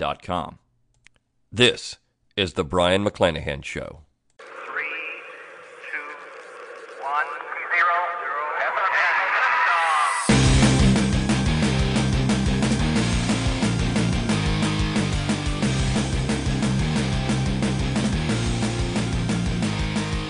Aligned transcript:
Learntruehistory.com. 0.00 0.58
This 1.52 1.98
is 2.36 2.54
the 2.54 2.64
Brion 2.64 3.04
McClanahan 3.04 3.64
Show. 3.64 4.02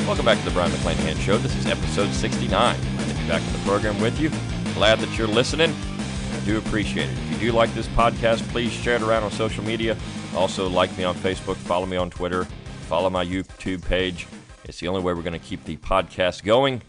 Welcome 0.07 0.24
back 0.24 0.38
to 0.38 0.45
the 0.45 0.51
Brion 0.51 0.73
McClanahan 0.73 1.16
Show. 1.21 1.38
This 1.38 1.55
is 1.57 1.66
episode 1.66 2.12
69. 2.12 2.51
Glad 2.51 3.09
to 3.09 3.15
be 3.15 3.29
back 3.29 3.43
in 3.43 3.52
the 3.52 3.59
program 3.60 4.01
with 4.01 4.18
you. 4.18 4.30
Glad 4.74 4.98
that 4.98 5.16
you're 5.16 5.29
listening. 5.29 5.73
I 6.32 6.41
do 6.45 6.59
appreciate 6.59 7.09
it. 7.09 7.30
If 7.41 7.47
you 7.47 7.53
like 7.53 7.73
this 7.73 7.89
podcast, 7.89 8.47
please 8.51 8.71
share 8.71 8.97
it 8.97 9.01
around 9.01 9.23
on 9.23 9.30
social 9.30 9.65
media. 9.65 9.97
Also, 10.37 10.69
like 10.69 10.95
me 10.99 11.05
on 11.05 11.15
Facebook, 11.15 11.57
follow 11.57 11.87
me 11.87 11.97
on 11.97 12.11
Twitter, 12.11 12.45
follow 12.87 13.09
my 13.09 13.25
YouTube 13.25 13.82
page. 13.82 14.27
It's 14.65 14.79
the 14.79 14.88
only 14.88 15.01
way 15.01 15.15
we're 15.15 15.23
going 15.23 15.32
to 15.32 15.38
keep 15.38 15.65
the 15.65 15.79
podcast 15.79 16.45
going 16.45 16.82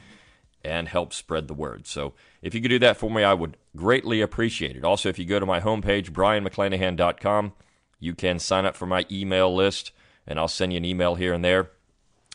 and 0.62 0.90
help 0.90 1.14
spread 1.14 1.48
the 1.48 1.54
word. 1.54 1.88
So, 1.88 2.16
if 2.42 2.54
you 2.54 2.60
could 2.60 2.68
do 2.68 2.80
that 2.80 2.98
for 2.98 3.10
me, 3.10 3.24
I 3.24 3.34
would 3.34 3.56
greatly 3.78 4.20
appreciate 4.20 4.76
it. 4.76 4.84
Also, 4.84 5.08
if 5.08 5.18
you 5.18 5.24
go 5.24 5.40
to 5.40 5.46
my 5.46 5.62
homepage, 5.62 6.10
brionmcclanahan.com, 6.10 7.54
you 8.02 8.14
can 8.14 8.38
sign 8.38 8.66
up 8.66 8.76
for 8.76 8.86
my 8.86 9.06
email 9.10 9.56
list, 9.56 9.94
and 10.28 10.38
I'll 10.38 10.50
send 10.50 10.74
you 10.74 10.78
an 10.78 10.86
email 10.86 11.16
here 11.16 11.32
and 11.32 11.46
there. 11.46 11.72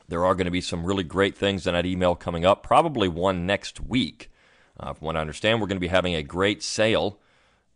There 0.09 0.25
are 0.25 0.35
going 0.35 0.47
to 0.47 0.51
be 0.51 0.63
some 0.63 0.87
really 0.87 1.05
great 1.05 1.37
things 1.37 1.67
in 1.67 1.75
that 1.75 1.85
email 1.85 2.15
coming 2.15 2.47
up, 2.47 2.63
probably 2.63 3.09
one 3.09 3.45
next 3.45 3.79
week. 3.79 4.31
Uh, 4.81 4.95
from 4.95 5.05
what 5.05 5.17
I 5.17 5.21
understand, 5.21 5.61
we're 5.61 5.67
going 5.67 5.77
to 5.77 5.81
be 5.81 5.89
having 5.89 6.15
a 6.15 6.23
great 6.23 6.63
sale 6.63 7.21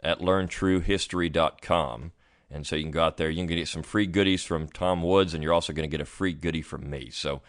at 0.03 0.21
learntruehistory.com. 0.21 2.13
And 2.51 2.67
so 2.67 2.75
you 2.75 2.83
can 2.83 2.91
go 2.91 3.05
out 3.05 3.17
there, 3.17 3.31
you 3.31 3.37
can 3.37 3.47
get 3.47 3.69
some 3.69 3.83
free 3.83 4.07
goodies 4.07 4.45
from 4.45 4.67
Tom 4.69 5.03
Woods, 5.03 5.35
and 5.35 5.43
you're 5.43 5.53
also 5.53 5.73
going 5.73 5.89
to 5.89 5.91
get 5.91 6.01
a 6.01 6.07
free 6.07 6.33
goodie 6.33 6.63
from 6.63 6.91
me. 6.91 7.11
So 7.11 7.43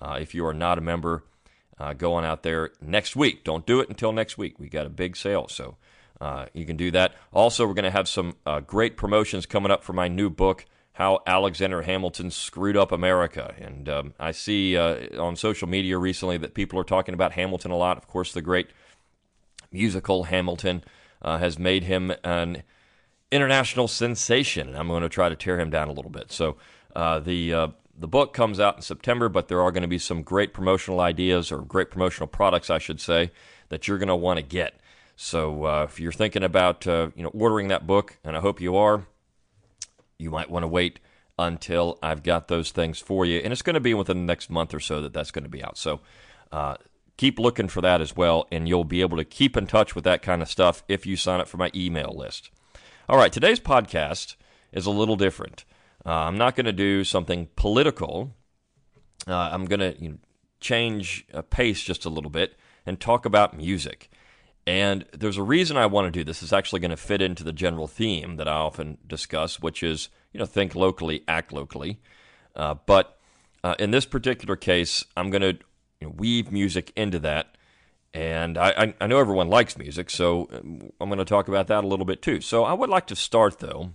uh, 0.00 0.18
if 0.20 0.34
you 0.34 0.46
are 0.46 0.54
not 0.54 0.78
a 0.78 0.80
member, 0.80 1.24
uh, 1.78 1.92
go 1.92 2.14
on 2.14 2.24
out 2.24 2.42
there 2.42 2.70
next 2.80 3.16
week. 3.16 3.44
Don't 3.44 3.66
do 3.66 3.80
it 3.80 3.88
until 3.88 4.12
next 4.12 4.38
week. 4.38 4.58
We 4.58 4.68
got 4.68 4.86
a 4.86 4.90
big 4.90 5.16
sale, 5.16 5.48
so 5.48 5.76
uh, 6.20 6.46
you 6.54 6.64
can 6.64 6.76
do 6.76 6.90
that. 6.92 7.14
Also, 7.32 7.66
we're 7.66 7.74
going 7.74 7.84
to 7.84 7.90
have 7.90 8.08
some 8.08 8.36
uh, 8.46 8.60
great 8.60 8.96
promotions 8.96 9.44
coming 9.44 9.70
up 9.70 9.84
for 9.84 9.92
my 9.92 10.08
new 10.08 10.30
book, 10.30 10.64
How 10.94 11.22
Alexander 11.26 11.82
Hamilton 11.82 12.30
Screwed 12.30 12.78
Up 12.78 12.92
America. 12.92 13.54
And 13.58 13.88
um, 13.90 14.14
I 14.18 14.30
see 14.32 14.76
uh, 14.76 15.22
on 15.22 15.36
social 15.36 15.68
media 15.68 15.98
recently 15.98 16.38
that 16.38 16.54
people 16.54 16.78
are 16.78 16.84
talking 16.84 17.12
about 17.12 17.32
Hamilton 17.32 17.70
a 17.70 17.76
lot. 17.76 17.98
Of 17.98 18.08
course, 18.08 18.32
the 18.32 18.42
great 18.42 18.68
musical 19.70 20.24
Hamilton 20.24 20.82
uh, 21.26 21.38
has 21.38 21.58
made 21.58 21.82
him 21.82 22.12
an 22.24 22.62
international 23.32 23.88
sensation, 23.88 24.68
and 24.68 24.78
I'm 24.78 24.88
going 24.88 25.02
to 25.02 25.08
try 25.08 25.28
to 25.28 25.36
tear 25.36 25.58
him 25.58 25.68
down 25.68 25.88
a 25.88 25.92
little 25.92 26.10
bit. 26.10 26.30
So 26.30 26.56
uh, 26.94 27.18
the 27.18 27.52
uh, 27.52 27.68
the 27.98 28.06
book 28.06 28.32
comes 28.32 28.60
out 28.60 28.76
in 28.76 28.82
September, 28.82 29.28
but 29.28 29.48
there 29.48 29.60
are 29.60 29.72
going 29.72 29.82
to 29.82 29.88
be 29.88 29.98
some 29.98 30.22
great 30.22 30.54
promotional 30.54 31.00
ideas 31.00 31.50
or 31.50 31.58
great 31.58 31.90
promotional 31.90 32.28
products, 32.28 32.70
I 32.70 32.78
should 32.78 33.00
say, 33.00 33.32
that 33.68 33.88
you're 33.88 33.98
going 33.98 34.08
to 34.08 34.16
want 34.16 34.38
to 34.38 34.44
get. 34.44 34.78
So 35.16 35.64
uh, 35.64 35.86
if 35.88 35.98
you're 35.98 36.12
thinking 36.12 36.44
about 36.44 36.86
uh, 36.86 37.10
you 37.16 37.24
know 37.24 37.30
ordering 37.30 37.68
that 37.68 37.86
book, 37.86 38.18
and 38.22 38.36
I 38.36 38.40
hope 38.40 38.60
you 38.60 38.76
are, 38.76 39.06
you 40.18 40.30
might 40.30 40.48
want 40.48 40.62
to 40.62 40.68
wait 40.68 41.00
until 41.38 41.98
I've 42.02 42.22
got 42.22 42.46
those 42.48 42.70
things 42.70 43.00
for 43.00 43.26
you, 43.26 43.40
and 43.40 43.52
it's 43.52 43.62
going 43.62 43.74
to 43.74 43.80
be 43.80 43.94
within 43.94 44.18
the 44.18 44.24
next 44.24 44.48
month 44.48 44.72
or 44.72 44.80
so 44.80 45.02
that 45.02 45.12
that's 45.12 45.32
going 45.32 45.44
to 45.44 45.50
be 45.50 45.62
out. 45.62 45.76
So. 45.76 46.00
Keep 47.16 47.38
looking 47.38 47.68
for 47.68 47.80
that 47.80 48.00
as 48.00 48.14
well, 48.14 48.46
and 48.52 48.68
you'll 48.68 48.84
be 48.84 49.00
able 49.00 49.16
to 49.16 49.24
keep 49.24 49.56
in 49.56 49.66
touch 49.66 49.94
with 49.94 50.04
that 50.04 50.22
kind 50.22 50.42
of 50.42 50.48
stuff 50.48 50.82
if 50.86 51.06
you 51.06 51.16
sign 51.16 51.40
up 51.40 51.48
for 51.48 51.56
my 51.56 51.70
email 51.74 52.14
list. 52.14 52.50
All 53.08 53.16
right, 53.16 53.32
today's 53.32 53.60
podcast 53.60 54.36
is 54.72 54.84
a 54.84 54.90
little 54.90 55.16
different. 55.16 55.64
Uh, 56.04 56.10
I'm 56.10 56.36
not 56.36 56.56
going 56.56 56.66
to 56.66 56.72
do 56.72 57.04
something 57.04 57.48
political. 57.56 58.34
Uh, 59.26 59.34
I'm 59.34 59.64
going 59.64 59.80
to 59.80 59.96
you 59.98 60.08
know, 60.10 60.18
change 60.60 61.24
uh, 61.32 61.42
pace 61.42 61.82
just 61.82 62.04
a 62.04 62.10
little 62.10 62.30
bit 62.30 62.54
and 62.84 63.00
talk 63.00 63.24
about 63.24 63.56
music. 63.56 64.10
And 64.66 65.04
there's 65.12 65.36
a 65.36 65.42
reason 65.42 65.76
I 65.76 65.86
want 65.86 66.06
to 66.06 66.10
do 66.10 66.24
this. 66.24 66.42
It's 66.42 66.52
actually 66.52 66.80
going 66.80 66.90
to 66.90 66.96
fit 66.96 67.22
into 67.22 67.44
the 67.44 67.52
general 67.52 67.86
theme 67.86 68.36
that 68.36 68.48
I 68.48 68.54
often 68.54 68.98
discuss, 69.06 69.60
which 69.60 69.82
is 69.82 70.08
you 70.32 70.40
know 70.40 70.46
think 70.46 70.74
locally, 70.74 71.22
act 71.28 71.52
locally. 71.52 72.00
Uh, 72.54 72.74
but 72.86 73.18
uh, 73.62 73.74
in 73.78 73.90
this 73.90 74.06
particular 74.06 74.56
case, 74.56 75.04
I'm 75.16 75.30
going 75.30 75.42
to 75.42 75.58
you 76.00 76.08
know, 76.08 76.14
weave 76.16 76.52
music 76.52 76.92
into 76.96 77.18
that. 77.20 77.56
And 78.14 78.56
I, 78.56 78.94
I, 78.98 79.06
know 79.06 79.18
everyone 79.18 79.48
likes 79.48 79.76
music, 79.76 80.08
so 80.08 80.48
um, 80.50 80.90
I'm 81.00 81.10
going 81.10 81.18
to 81.18 81.24
talk 81.26 81.48
about 81.48 81.66
that 81.66 81.84
a 81.84 81.86
little 81.86 82.06
bit 82.06 82.22
too. 82.22 82.40
So 82.40 82.64
I 82.64 82.72
would 82.72 82.88
like 82.88 83.06
to 83.08 83.16
start, 83.16 83.58
though, 83.58 83.90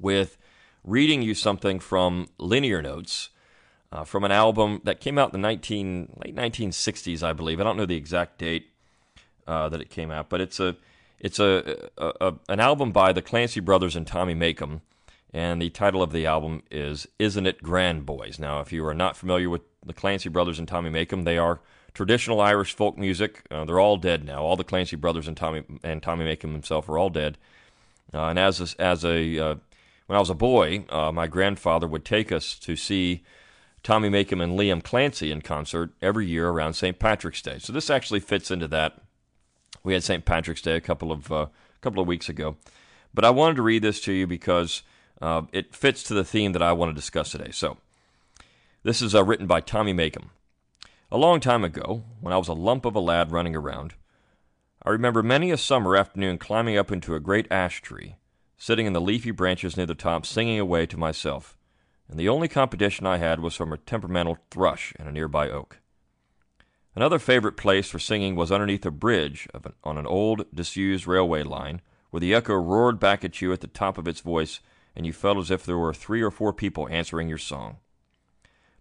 with 0.00 0.38
reading 0.84 1.22
you 1.22 1.34
something 1.34 1.80
from 1.80 2.28
Linear 2.38 2.80
Notes 2.80 3.30
uh, 3.90 4.04
from 4.04 4.24
an 4.24 4.32
album 4.32 4.80
that 4.84 5.00
came 5.00 5.18
out 5.18 5.32
in 5.34 5.40
the 5.40 5.46
19, 5.46 6.20
late 6.24 6.36
1960s, 6.36 7.22
I 7.22 7.32
believe. 7.32 7.60
I 7.60 7.64
don't 7.64 7.76
know 7.76 7.86
the 7.86 7.96
exact 7.96 8.38
date 8.38 8.68
uh, 9.46 9.68
that 9.68 9.80
it 9.80 9.90
came 9.90 10.10
out, 10.10 10.28
but 10.28 10.40
it's 10.40 10.60
a 10.60 10.76
it's 11.18 11.40
a, 11.40 11.88
a, 11.96 12.12
a 12.20 12.34
an 12.48 12.60
album 12.60 12.92
by 12.92 13.12
the 13.12 13.22
Clancy 13.22 13.60
Brothers 13.60 13.96
and 13.96 14.06
Tommy 14.06 14.34
Makem, 14.34 14.82
and 15.32 15.60
the 15.60 15.70
title 15.70 16.02
of 16.02 16.12
the 16.12 16.26
album 16.26 16.62
is 16.70 17.06
"Isn't 17.18 17.46
It 17.46 17.62
Grand 17.62 18.06
Boys." 18.06 18.38
Now, 18.38 18.60
if 18.60 18.72
you 18.72 18.84
are 18.86 18.94
not 18.94 19.16
familiar 19.16 19.50
with 19.50 19.62
the 19.84 19.92
Clancy 19.92 20.28
Brothers 20.28 20.58
and 20.58 20.68
Tommy 20.68 20.90
Makem, 20.90 21.24
they 21.24 21.38
are 21.38 21.60
traditional 21.94 22.40
Irish 22.40 22.74
folk 22.74 22.96
music. 22.96 23.42
Uh, 23.50 23.64
they're 23.64 23.80
all 23.80 23.96
dead 23.96 24.24
now. 24.24 24.42
All 24.42 24.56
the 24.56 24.64
Clancy 24.64 24.96
Brothers 24.96 25.26
and 25.26 25.36
Tommy 25.36 25.64
and 25.82 26.02
Tommy 26.02 26.24
Makem 26.24 26.52
himself 26.52 26.88
are 26.88 26.98
all 26.98 27.10
dead. 27.10 27.38
Uh, 28.14 28.26
and 28.26 28.38
as 28.38 28.60
a, 28.60 28.80
as 28.80 29.04
a 29.04 29.38
uh, 29.38 29.54
when 30.06 30.16
I 30.16 30.20
was 30.20 30.30
a 30.30 30.34
boy, 30.34 30.84
uh, 30.88 31.12
my 31.12 31.26
grandfather 31.26 31.86
would 31.86 32.04
take 32.04 32.32
us 32.32 32.58
to 32.60 32.76
see 32.76 33.22
Tommy 33.82 34.08
Makem 34.08 34.42
and 34.42 34.58
Liam 34.58 34.82
Clancy 34.82 35.30
in 35.30 35.42
concert 35.42 35.92
every 36.00 36.26
year 36.26 36.48
around 36.48 36.74
St. 36.74 36.98
Patrick's 36.98 37.42
Day. 37.42 37.58
So 37.58 37.72
this 37.72 37.90
actually 37.90 38.20
fits 38.20 38.50
into 38.50 38.68
that. 38.68 39.02
We 39.84 39.92
had 39.92 40.02
St. 40.02 40.24
Patrick's 40.24 40.62
Day 40.62 40.76
a 40.76 40.80
couple 40.80 41.12
of 41.12 41.30
uh, 41.30 41.46
couple 41.80 42.00
of 42.00 42.08
weeks 42.08 42.28
ago, 42.28 42.56
but 43.14 43.24
I 43.24 43.30
wanted 43.30 43.56
to 43.56 43.62
read 43.62 43.82
this 43.82 44.00
to 44.02 44.12
you 44.12 44.26
because 44.26 44.82
uh, 45.20 45.42
it 45.52 45.74
fits 45.74 46.02
to 46.04 46.14
the 46.14 46.24
theme 46.24 46.52
that 46.52 46.62
I 46.62 46.72
want 46.72 46.90
to 46.90 46.94
discuss 46.94 47.30
today. 47.32 47.50
So 47.50 47.78
this 48.82 49.02
is 49.02 49.14
uh, 49.14 49.24
written 49.24 49.46
by 49.46 49.60
Tommy 49.60 49.92
Makem. 49.92 50.30
A 51.10 51.18
long 51.18 51.40
time 51.40 51.64
ago, 51.64 52.04
when 52.20 52.32
I 52.32 52.38
was 52.38 52.48
a 52.48 52.52
lump 52.52 52.84
of 52.84 52.94
a 52.94 53.00
lad 53.00 53.32
running 53.32 53.56
around, 53.56 53.94
I 54.82 54.90
remember 54.90 55.22
many 55.22 55.50
a 55.50 55.56
summer 55.56 55.96
afternoon 55.96 56.38
climbing 56.38 56.76
up 56.76 56.92
into 56.92 57.14
a 57.14 57.20
great 57.20 57.50
ash 57.50 57.82
tree, 57.82 58.16
sitting 58.56 58.86
in 58.86 58.92
the 58.92 59.00
leafy 59.00 59.30
branches 59.30 59.76
near 59.76 59.86
the 59.86 59.94
top, 59.94 60.24
singing 60.24 60.60
away 60.60 60.86
to 60.86 60.96
myself, 60.96 61.56
and 62.08 62.18
the 62.18 62.28
only 62.28 62.48
competition 62.48 63.06
I 63.06 63.18
had 63.18 63.40
was 63.40 63.54
from 63.54 63.72
a 63.72 63.78
temperamental 63.78 64.38
thrush 64.50 64.94
in 64.98 65.06
a 65.06 65.12
nearby 65.12 65.50
oak. 65.50 65.80
Another 66.94 67.18
favorite 67.18 67.56
place 67.56 67.88
for 67.88 67.98
singing 67.98 68.34
was 68.34 68.50
underneath 68.50 68.84
a 68.86 68.90
bridge 68.90 69.48
an, 69.54 69.72
on 69.84 69.98
an 69.98 70.06
old, 70.06 70.46
disused 70.54 71.06
railway 71.06 71.42
line, 71.42 71.80
where 72.10 72.20
the 72.20 72.34
echo 72.34 72.54
roared 72.54 72.98
back 72.98 73.24
at 73.24 73.40
you 73.40 73.52
at 73.52 73.60
the 73.60 73.66
top 73.66 73.98
of 73.98 74.08
its 74.08 74.20
voice, 74.20 74.60
and 74.98 75.06
you 75.06 75.12
felt 75.12 75.38
as 75.38 75.48
if 75.48 75.64
there 75.64 75.78
were 75.78 75.94
three 75.94 76.20
or 76.20 76.30
four 76.30 76.52
people 76.52 76.88
answering 76.90 77.28
your 77.28 77.38
song. 77.38 77.76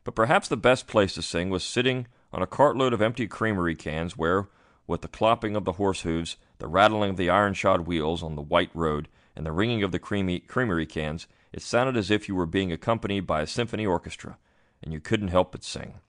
But 0.04 0.16
perhaps 0.16 0.48
the 0.48 0.58
best 0.58 0.88
place 0.88 1.14
to 1.14 1.22
sing 1.22 1.52
was 1.52 1.64
sitting 1.64 2.08
on 2.34 2.42
a 2.42 2.48
cartload 2.48 2.92
of 2.92 3.04
empty 3.04 3.28
creamery 3.28 3.76
cans 3.76 4.18
where, 4.18 4.48
with 4.88 5.04
the 5.04 5.08
clopping 5.08 5.56
of 5.56 5.64
the 5.64 5.74
horse 5.74 6.02
hooves, 6.02 6.38
the 6.58 6.68
rattling 6.68 7.12
of 7.12 7.18
the 7.18 7.30
iron 7.30 7.54
shod 7.54 7.82
wheels 7.82 8.24
on 8.24 8.36
the 8.36 8.42
white 8.42 8.72
road, 8.74 9.10
and 9.36 9.46
the 9.46 9.52
ringing 9.52 9.84
of 9.84 9.92
the 9.92 10.00
creamy, 10.00 10.40
creamery 10.40 10.88
cans, 10.88 11.28
it 11.54 11.62
sounded 11.62 11.96
as 11.96 12.10
if 12.10 12.28
you 12.28 12.34
were 12.34 12.48
being 12.48 12.72
accompanied 12.72 13.28
by 13.28 13.42
a 13.42 13.48
symphony 13.48 13.86
orchestra, 13.86 14.40
and 14.82 14.92
you 14.92 15.00
couldn't 15.00 15.28
help 15.28 15.52
but 15.52 15.64
sing. 15.64 16.00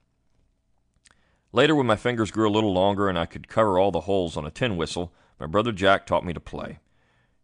Later, 1.53 1.75
when 1.75 1.85
my 1.85 1.95
fingers 1.95 2.31
grew 2.31 2.49
a 2.49 2.51
little 2.51 2.73
longer 2.73 3.09
and 3.09 3.19
I 3.19 3.27
could 3.27 3.47
cover 3.47 3.77
all 3.77 3.91
the 3.91 4.01
holes 4.01 4.35
on 4.35 4.45
a 4.45 4.51
tin 4.51 4.75
whistle, 4.75 5.13
my 5.39 5.45
brother 5.45 5.71
Jack 5.71 6.07
taught 6.07 6.25
me 6.25 6.33
to 6.33 6.39
play. 6.39 6.79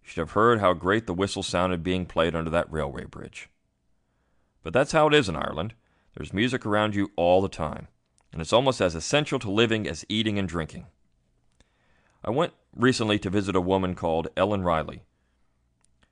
Should 0.06 0.22
have 0.22 0.32
heard 0.32 0.60
how 0.60 0.74
great 0.74 1.08
the 1.08 1.14
whistle 1.14 1.44
sounded 1.44 1.84
being 1.84 2.06
played 2.06 2.36
under 2.36 2.52
that 2.52 2.72
railway 2.72 3.06
bridge. 3.06 3.50
But 4.64 4.72
that's 4.72 4.92
how 4.92 5.08
it 5.08 5.14
is 5.16 5.28
in 5.28 5.36
Ireland. 5.36 5.74
There's 6.16 6.32
music 6.32 6.66
around 6.66 6.96
you 6.96 7.12
all 7.16 7.42
the 7.42 7.50
time, 7.50 7.88
and 8.32 8.40
it's 8.40 8.54
almost 8.54 8.80
as 8.80 8.96
essential 8.96 9.40
to 9.40 9.52
living 9.52 9.88
as 9.88 10.06
eating 10.08 10.40
and 10.40 10.48
drinking. 10.48 10.86
I 12.24 12.30
went 12.30 12.54
recently 12.74 13.18
to 13.20 13.30
visit 13.30 13.56
a 13.56 13.62
woman 13.62 13.96
called 13.96 14.30
Ellen 14.38 14.64
Riley, 14.64 15.02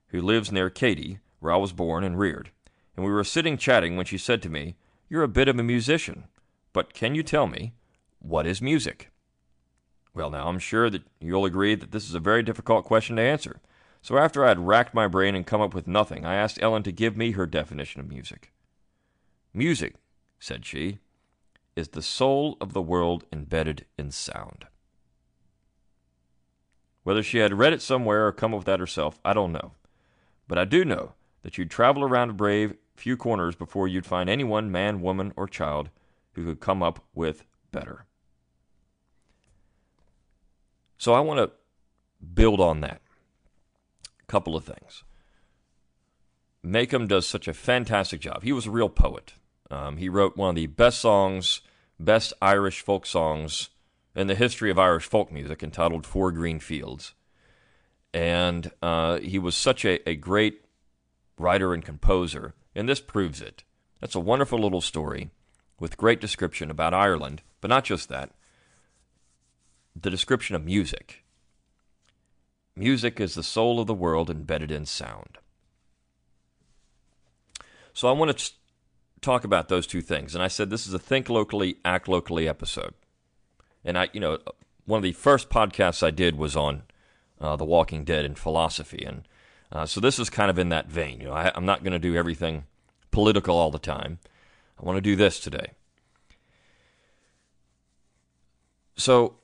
who 0.08 0.22
lives 0.22 0.52
near 0.52 0.70
Keady, 0.70 1.20
where 1.40 1.54
I 1.54 1.58
was 1.58 1.72
born 1.72 2.04
and 2.04 2.18
reared, 2.18 2.50
and 2.96 3.06
we 3.06 3.12
were 3.12 3.24
sitting 3.24 3.58
chatting 3.58 3.96
when 3.96 4.06
she 4.08 4.18
said 4.18 4.42
to 4.42 4.50
me, 4.50 4.76
You're 5.08 5.24
a 5.24 5.28
bit 5.28 5.48
of 5.48 5.58
a 5.58 5.64
musician, 5.64 6.26
but 6.74 6.94
can 6.94 7.14
you 7.16 7.24
tell 7.24 7.48
me, 7.48 7.74
what 8.20 8.48
is 8.48 8.62
music? 8.62 9.12
Well, 10.16 10.30
now, 10.30 10.48
I'm 10.48 10.60
sure 10.60 10.90
that 10.90 11.04
you'll 11.20 11.46
agree 11.46 11.76
that 11.76 11.92
this 11.92 12.08
is 12.08 12.16
a 12.16 12.20
very 12.20 12.44
difficult 12.44 12.86
question 12.86 13.16
to 13.16 13.22
answer. 13.22 13.62
So 14.04 14.18
after 14.18 14.44
I 14.44 14.50
had 14.50 14.68
racked 14.68 14.94
my 14.94 15.08
brain 15.08 15.34
and 15.34 15.48
come 15.48 15.62
up 15.62 15.74
with 15.74 15.88
nothing, 15.88 16.26
I 16.26 16.36
asked 16.36 16.62
Ellen 16.62 16.84
to 16.84 16.92
give 16.92 17.16
me 17.16 17.32
her 17.32 17.46
definition 17.46 18.02
of 18.02 18.10
music. 18.10 18.52
Music, 19.54 19.96
said 20.40 20.66
she, 20.66 21.00
is 21.78 21.88
the 21.88 22.02
soul 22.02 22.58
of 22.60 22.74
the 22.74 22.82
world 22.82 23.24
embedded 23.32 23.86
in 23.98 24.12
sound. 24.12 24.66
Whether 27.04 27.24
she 27.24 27.38
had 27.38 27.54
read 27.54 27.72
it 27.72 27.82
somewhere 27.82 28.28
or 28.28 28.34
come 28.34 28.54
up 28.54 28.60
with 28.60 28.66
that 28.66 28.82
herself, 28.82 29.22
I 29.24 29.32
don't 29.32 29.54
know. 29.54 29.72
But 30.50 30.58
I 30.58 30.66
do 30.66 30.84
know 30.84 31.14
that 31.44 31.58
you'd 31.58 31.72
travel 31.72 32.04
around 32.04 32.30
a 32.30 32.34
brave 32.34 32.76
few 32.98 33.16
corners 33.16 33.56
before 33.56 33.88
you'd 33.88 34.06
find 34.06 34.30
anyone, 34.30 34.70
man, 34.70 35.00
woman, 35.00 35.32
or 35.38 35.48
child, 35.48 35.90
who 36.34 36.44
could 36.44 36.60
come 36.60 36.84
up 36.84 37.06
with 37.16 37.46
better. 37.72 38.06
So 40.98 41.14
I 41.14 41.22
want 41.22 41.40
to 41.40 41.56
build 42.34 42.60
on 42.60 42.82
that. 42.82 43.03
Couple 44.28 44.56
of 44.56 44.64
things. 44.64 45.04
Makem 46.66 47.08
does 47.08 47.28
such 47.28 47.48
a 47.48 47.54
fantastic 47.54 48.22
job. 48.22 48.44
He 48.44 48.54
was 48.54 48.66
a 48.66 48.72
real 48.72 48.90
poet. 48.90 49.34
Um, 49.70 49.98
he 49.98 50.08
wrote 50.08 50.38
one 50.38 50.50
of 50.50 50.56
the 50.56 50.68
best 50.68 51.00
songs, 51.02 51.62
best 52.00 52.34
Irish 52.42 52.82
folk 52.82 53.06
songs 53.06 53.70
in 54.16 54.28
the 54.28 54.36
history 54.36 54.72
of 54.72 54.80
Irish 54.80 55.06
folk 55.06 55.32
music, 55.32 55.64
entitled 55.64 56.06
Four 56.06 56.32
Green 56.32 56.60
Fields. 56.60 57.14
And 58.14 58.72
uh, 58.82 59.20
he 59.20 59.40
was 59.40 59.56
such 59.56 59.84
a, 59.84 60.08
a 60.08 60.16
great 60.16 60.66
writer 61.38 61.74
and 61.74 61.84
composer, 61.84 62.54
and 62.76 62.88
this 62.88 63.02
proves 63.02 63.42
it. 63.42 63.64
That's 64.00 64.16
a 64.16 64.20
wonderful 64.20 64.60
little 64.60 64.82
story 64.82 65.32
with 65.80 65.98
great 65.98 66.22
description 66.22 66.70
about 66.70 66.94
Ireland, 66.94 67.42
but 67.60 67.70
not 67.70 67.84
just 67.84 68.10
that, 68.10 68.32
the 70.00 70.10
description 70.10 70.56
of 70.56 70.64
music. 70.64 71.23
Music 72.76 73.20
is 73.20 73.36
the 73.36 73.44
soul 73.44 73.80
of 73.80 73.88
the 73.88 73.94
world 73.94 74.30
embedded 74.30 74.72
in 74.72 74.86
sound. 74.86 75.38
So 77.94 78.08
I 78.08 78.12
want 78.12 78.38
to 78.38 78.52
talk 79.22 79.44
about 79.44 79.70
those 79.70 79.88
two 79.88 80.02
things. 80.02 80.34
And 80.34 80.44
I 80.44 80.48
said 80.48 80.70
this 80.70 80.88
is 80.88 80.94
a 80.94 81.00
think 81.00 81.30
locally, 81.30 81.78
act 81.86 82.08
locally 82.08 82.48
episode. 82.48 82.94
And 83.86 83.98
I, 83.98 84.10
you 84.14 84.20
know, 84.20 84.40
one 84.86 84.98
of 84.98 85.04
the 85.04 85.14
first 85.14 85.50
podcasts 85.50 86.04
I 86.04 86.12
did 86.12 86.38
was 86.38 86.56
on 86.56 86.84
uh, 87.40 87.56
The 87.56 87.66
Walking 87.66 88.04
Dead 88.04 88.26
and 88.26 88.38
philosophy, 88.38 89.04
and 89.06 89.28
uh, 89.72 89.86
so 89.86 90.00
this 90.00 90.20
is 90.20 90.30
kind 90.30 90.50
of 90.50 90.60
in 90.60 90.70
that 90.70 90.88
vein. 90.88 91.20
You 91.20 91.28
know, 91.28 91.34
I, 91.34 91.52
I'm 91.56 91.66
not 91.66 91.84
going 91.84 91.94
to 91.94 92.00
do 92.00 92.16
everything 92.16 92.66
political 93.12 93.58
all 93.58 93.72
the 93.72 93.80
time. 93.80 94.20
I 94.80 94.86
want 94.86 94.98
to 94.98 95.02
do 95.02 95.16
this 95.16 95.40
today. 95.40 95.72
So, 98.96 99.38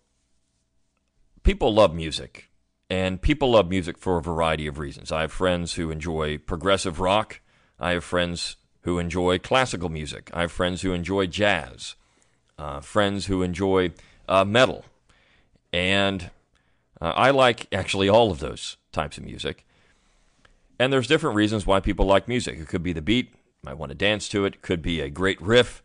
people 1.43 1.73
love 1.73 1.93
music, 1.93 2.49
and 2.89 3.21
people 3.21 3.51
love 3.51 3.69
music 3.69 3.97
for 3.97 4.18
a 4.18 4.21
variety 4.21 4.65
of 4.68 4.80
reasons. 4.80 5.12
I 5.12 5.21
have 5.21 5.31
friends 5.31 5.74
who 5.74 5.91
enjoy 5.91 6.38
progressive 6.38 7.00
rock. 7.00 7.41
I 7.80 7.91
have 7.91 8.03
friends 8.03 8.56
who 8.81 8.97
enjoy 8.97 9.38
classical 9.38 9.89
music. 9.89 10.30
I 10.33 10.41
have 10.41 10.51
friends 10.51 10.81
who 10.81 10.94
enjoy 10.94 11.27
jazz. 11.27 11.95
Uh, 12.57 12.80
friends 12.81 13.27
who 13.27 13.44
enjoy 13.44 13.91
uh, 14.27 14.44
metal. 14.44 14.86
And 15.71 16.30
uh, 17.00 17.13
I 17.15 17.30
like 17.30 17.68
actually 17.71 18.09
all 18.09 18.31
of 18.31 18.39
those 18.39 18.77
types 18.91 19.18
of 19.18 19.24
music. 19.24 19.65
And 20.80 20.91
there's 20.91 21.07
different 21.07 21.36
reasons 21.36 21.68
why 21.68 21.80
people 21.80 22.06
like 22.06 22.27
music. 22.27 22.57
It 22.57 22.68
could 22.68 22.83
be 22.83 22.94
the 22.94 23.01
beat, 23.01 23.33
might 23.62 23.77
want 23.77 23.91
to 23.91 23.95
dance 23.95 24.27
to 24.30 24.45
it. 24.45 24.56
it 24.56 24.62
could 24.62 24.81
be 24.81 25.01
a 25.01 25.09
great 25.09 25.39
riff. 25.41 25.83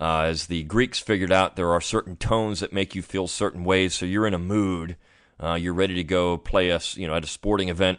Uh, 0.00 0.22
as 0.22 0.46
the 0.46 0.64
Greeks 0.64 0.98
figured 0.98 1.32
out, 1.32 1.56
there 1.56 1.72
are 1.72 1.80
certain 1.80 2.16
tones 2.16 2.60
that 2.60 2.72
make 2.72 2.94
you 2.94 3.02
feel 3.02 3.26
certain 3.26 3.64
ways. 3.64 3.94
So 3.94 4.06
you're 4.06 4.26
in 4.26 4.34
a 4.34 4.38
mood, 4.38 4.96
uh, 5.40 5.54
you're 5.54 5.74
ready 5.74 5.94
to 5.94 6.04
go 6.04 6.36
play 6.36 6.70
us, 6.70 6.96
you 6.96 7.06
know, 7.06 7.14
at 7.14 7.24
a 7.24 7.28
sporting 7.28 7.68
event, 7.68 7.98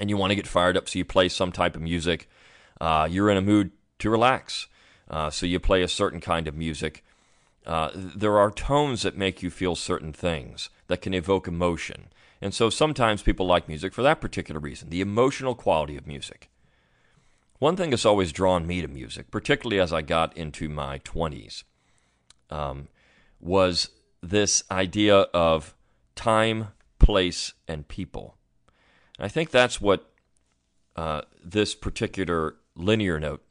and 0.00 0.08
you 0.08 0.16
want 0.16 0.30
to 0.30 0.36
get 0.36 0.46
fired 0.46 0.76
up. 0.76 0.88
So 0.88 0.98
you 0.98 1.04
play 1.04 1.28
some 1.28 1.52
type 1.52 1.76
of 1.76 1.82
music. 1.82 2.28
Uh, 2.80 3.08
you're 3.10 3.30
in 3.30 3.36
a 3.36 3.42
mood 3.42 3.72
to 3.98 4.10
relax, 4.10 4.66
uh, 5.08 5.30
so 5.30 5.46
you 5.46 5.60
play 5.60 5.82
a 5.82 5.88
certain 5.88 6.20
kind 6.20 6.48
of 6.48 6.54
music. 6.54 7.04
Uh, 7.64 7.90
there 7.94 8.38
are 8.38 8.50
tones 8.50 9.02
that 9.02 9.16
make 9.16 9.42
you 9.42 9.50
feel 9.50 9.76
certain 9.76 10.12
things 10.12 10.68
that 10.88 11.00
can 11.00 11.14
evoke 11.14 11.46
emotion. 11.46 12.08
And 12.40 12.52
so 12.52 12.70
sometimes 12.70 13.22
people 13.22 13.46
like 13.46 13.68
music 13.68 13.94
for 13.94 14.02
that 14.02 14.20
particular 14.20 14.60
reason 14.60 14.90
the 14.90 15.00
emotional 15.00 15.54
quality 15.54 15.96
of 15.96 16.06
music. 16.06 16.50
One 17.60 17.76
thing 17.76 17.90
that's 17.90 18.04
always 18.04 18.32
drawn 18.32 18.66
me 18.66 18.80
to 18.80 18.88
music, 18.88 19.30
particularly 19.30 19.80
as 19.80 19.92
I 19.92 20.02
got 20.02 20.36
into 20.36 20.68
my 20.68 20.98
20s, 20.98 21.62
um, 22.50 22.88
was 23.40 23.90
this 24.20 24.64
idea 24.68 25.16
of 25.32 25.72
time, 26.14 26.68
place, 26.98 27.52
and 27.66 27.86
people. 27.88 28.36
And 29.18 29.26
I 29.26 29.28
think 29.28 29.50
that's 29.50 29.80
what 29.80 30.10
uh, 30.96 31.22
this 31.44 31.74
particular 31.74 32.56
linear 32.74 33.18
note 33.18 33.42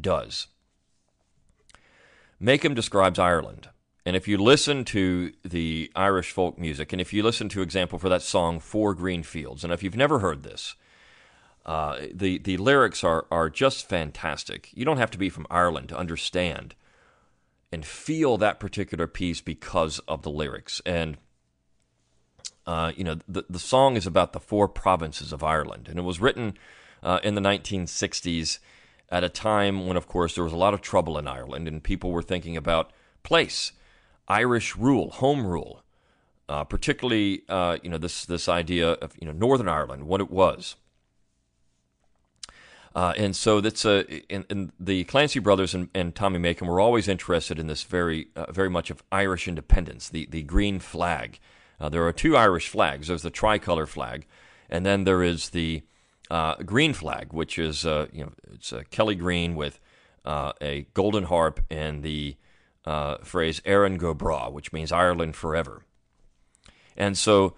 does. 0.00 0.48
Makem 2.40 2.74
describes 2.74 3.18
Ireland. 3.18 3.68
And 4.04 4.16
if 4.16 4.26
you 4.26 4.36
listen 4.36 4.84
to 4.86 5.32
the 5.44 5.90
Irish 5.94 6.32
folk 6.32 6.58
music, 6.58 6.92
and 6.92 7.00
if 7.00 7.12
you 7.12 7.22
listen 7.22 7.48
to 7.50 7.62
example 7.62 7.98
for 8.00 8.08
that 8.08 8.22
song 8.22 8.58
Four 8.58 8.94
Green 8.94 9.22
Fields, 9.22 9.62
and 9.62 9.72
if 9.72 9.82
you've 9.82 9.94
never 9.96 10.18
heard 10.18 10.42
this, 10.42 10.74
uh, 11.64 11.98
the 12.12 12.38
the 12.38 12.56
lyrics 12.56 13.04
are 13.04 13.26
are 13.30 13.48
just 13.48 13.88
fantastic. 13.88 14.70
You 14.72 14.84
don't 14.84 14.96
have 14.96 15.12
to 15.12 15.18
be 15.18 15.28
from 15.28 15.46
Ireland 15.48 15.88
to 15.90 15.96
understand 15.96 16.74
and 17.70 17.86
feel 17.86 18.36
that 18.38 18.58
particular 18.58 19.06
piece 19.06 19.40
because 19.40 20.00
of 20.00 20.22
the 20.22 20.30
lyrics. 20.30 20.82
And 20.84 21.18
uh, 22.66 22.92
you 22.96 23.04
know, 23.04 23.18
the 23.28 23.44
the 23.48 23.58
song 23.58 23.96
is 23.96 24.06
about 24.06 24.32
the 24.32 24.40
four 24.40 24.68
provinces 24.68 25.32
of 25.32 25.42
Ireland, 25.42 25.88
and 25.88 25.98
it 25.98 26.02
was 26.02 26.20
written 26.20 26.54
uh, 27.02 27.18
in 27.22 27.34
the 27.34 27.40
1960s 27.40 28.58
at 29.10 29.24
a 29.24 29.28
time 29.28 29.86
when, 29.86 29.96
of 29.96 30.06
course, 30.06 30.34
there 30.34 30.44
was 30.44 30.54
a 30.54 30.56
lot 30.56 30.72
of 30.72 30.80
trouble 30.80 31.18
in 31.18 31.28
Ireland, 31.28 31.68
and 31.68 31.82
people 31.82 32.10
were 32.10 32.22
thinking 32.22 32.56
about 32.56 32.92
place, 33.22 33.72
Irish 34.26 34.76
rule, 34.76 35.10
home 35.10 35.46
rule, 35.46 35.82
uh, 36.48 36.64
particularly 36.64 37.42
uh, 37.48 37.78
you 37.82 37.90
know 37.90 37.98
this 37.98 38.24
this 38.24 38.48
idea 38.48 38.92
of 38.92 39.12
you 39.20 39.26
know 39.26 39.32
Northern 39.32 39.68
Ireland, 39.68 40.04
what 40.04 40.20
it 40.20 40.30
was. 40.30 40.76
Uh, 42.94 43.14
and 43.16 43.34
so 43.34 43.60
that's 43.60 43.84
a 43.84 44.04
in, 44.32 44.44
in 44.50 44.72
the 44.78 45.04
Clancy 45.04 45.38
brothers 45.38 45.74
and, 45.74 45.88
and, 45.94 46.14
Tommy 46.14 46.38
Makem 46.38 46.66
were 46.66 46.78
always 46.78 47.08
interested 47.08 47.58
in 47.58 47.66
this 47.66 47.84
very 47.84 48.28
uh, 48.36 48.52
very 48.52 48.68
much 48.68 48.90
of 48.90 49.02
Irish 49.10 49.48
independence, 49.48 50.08
the 50.08 50.26
the 50.30 50.42
green 50.42 50.78
flag. 50.78 51.38
Uh, 51.82 51.88
there 51.88 52.06
are 52.06 52.12
two 52.12 52.36
Irish 52.36 52.68
flags. 52.68 53.08
There's 53.08 53.22
the 53.22 53.30
tricolor 53.30 53.86
flag, 53.86 54.24
and 54.70 54.86
then 54.86 55.02
there 55.02 55.20
is 55.20 55.50
the 55.50 55.82
uh, 56.30 56.54
green 56.62 56.92
flag, 56.92 57.32
which 57.32 57.58
is 57.58 57.84
uh, 57.84 58.06
you 58.12 58.22
know 58.22 58.32
it's 58.54 58.70
a 58.70 58.84
Kelly 58.84 59.16
green 59.16 59.56
with 59.56 59.80
uh, 60.24 60.52
a 60.60 60.86
golden 60.94 61.24
harp 61.24 61.58
and 61.68 62.04
the 62.04 62.36
uh, 62.84 63.16
phrase 63.24 63.60
"Éireann 63.62 63.98
go 63.98 64.14
bragh," 64.14 64.52
which 64.52 64.72
means 64.72 64.92
Ireland 64.92 65.34
forever. 65.34 65.82
And 66.96 67.18
so 67.18 67.54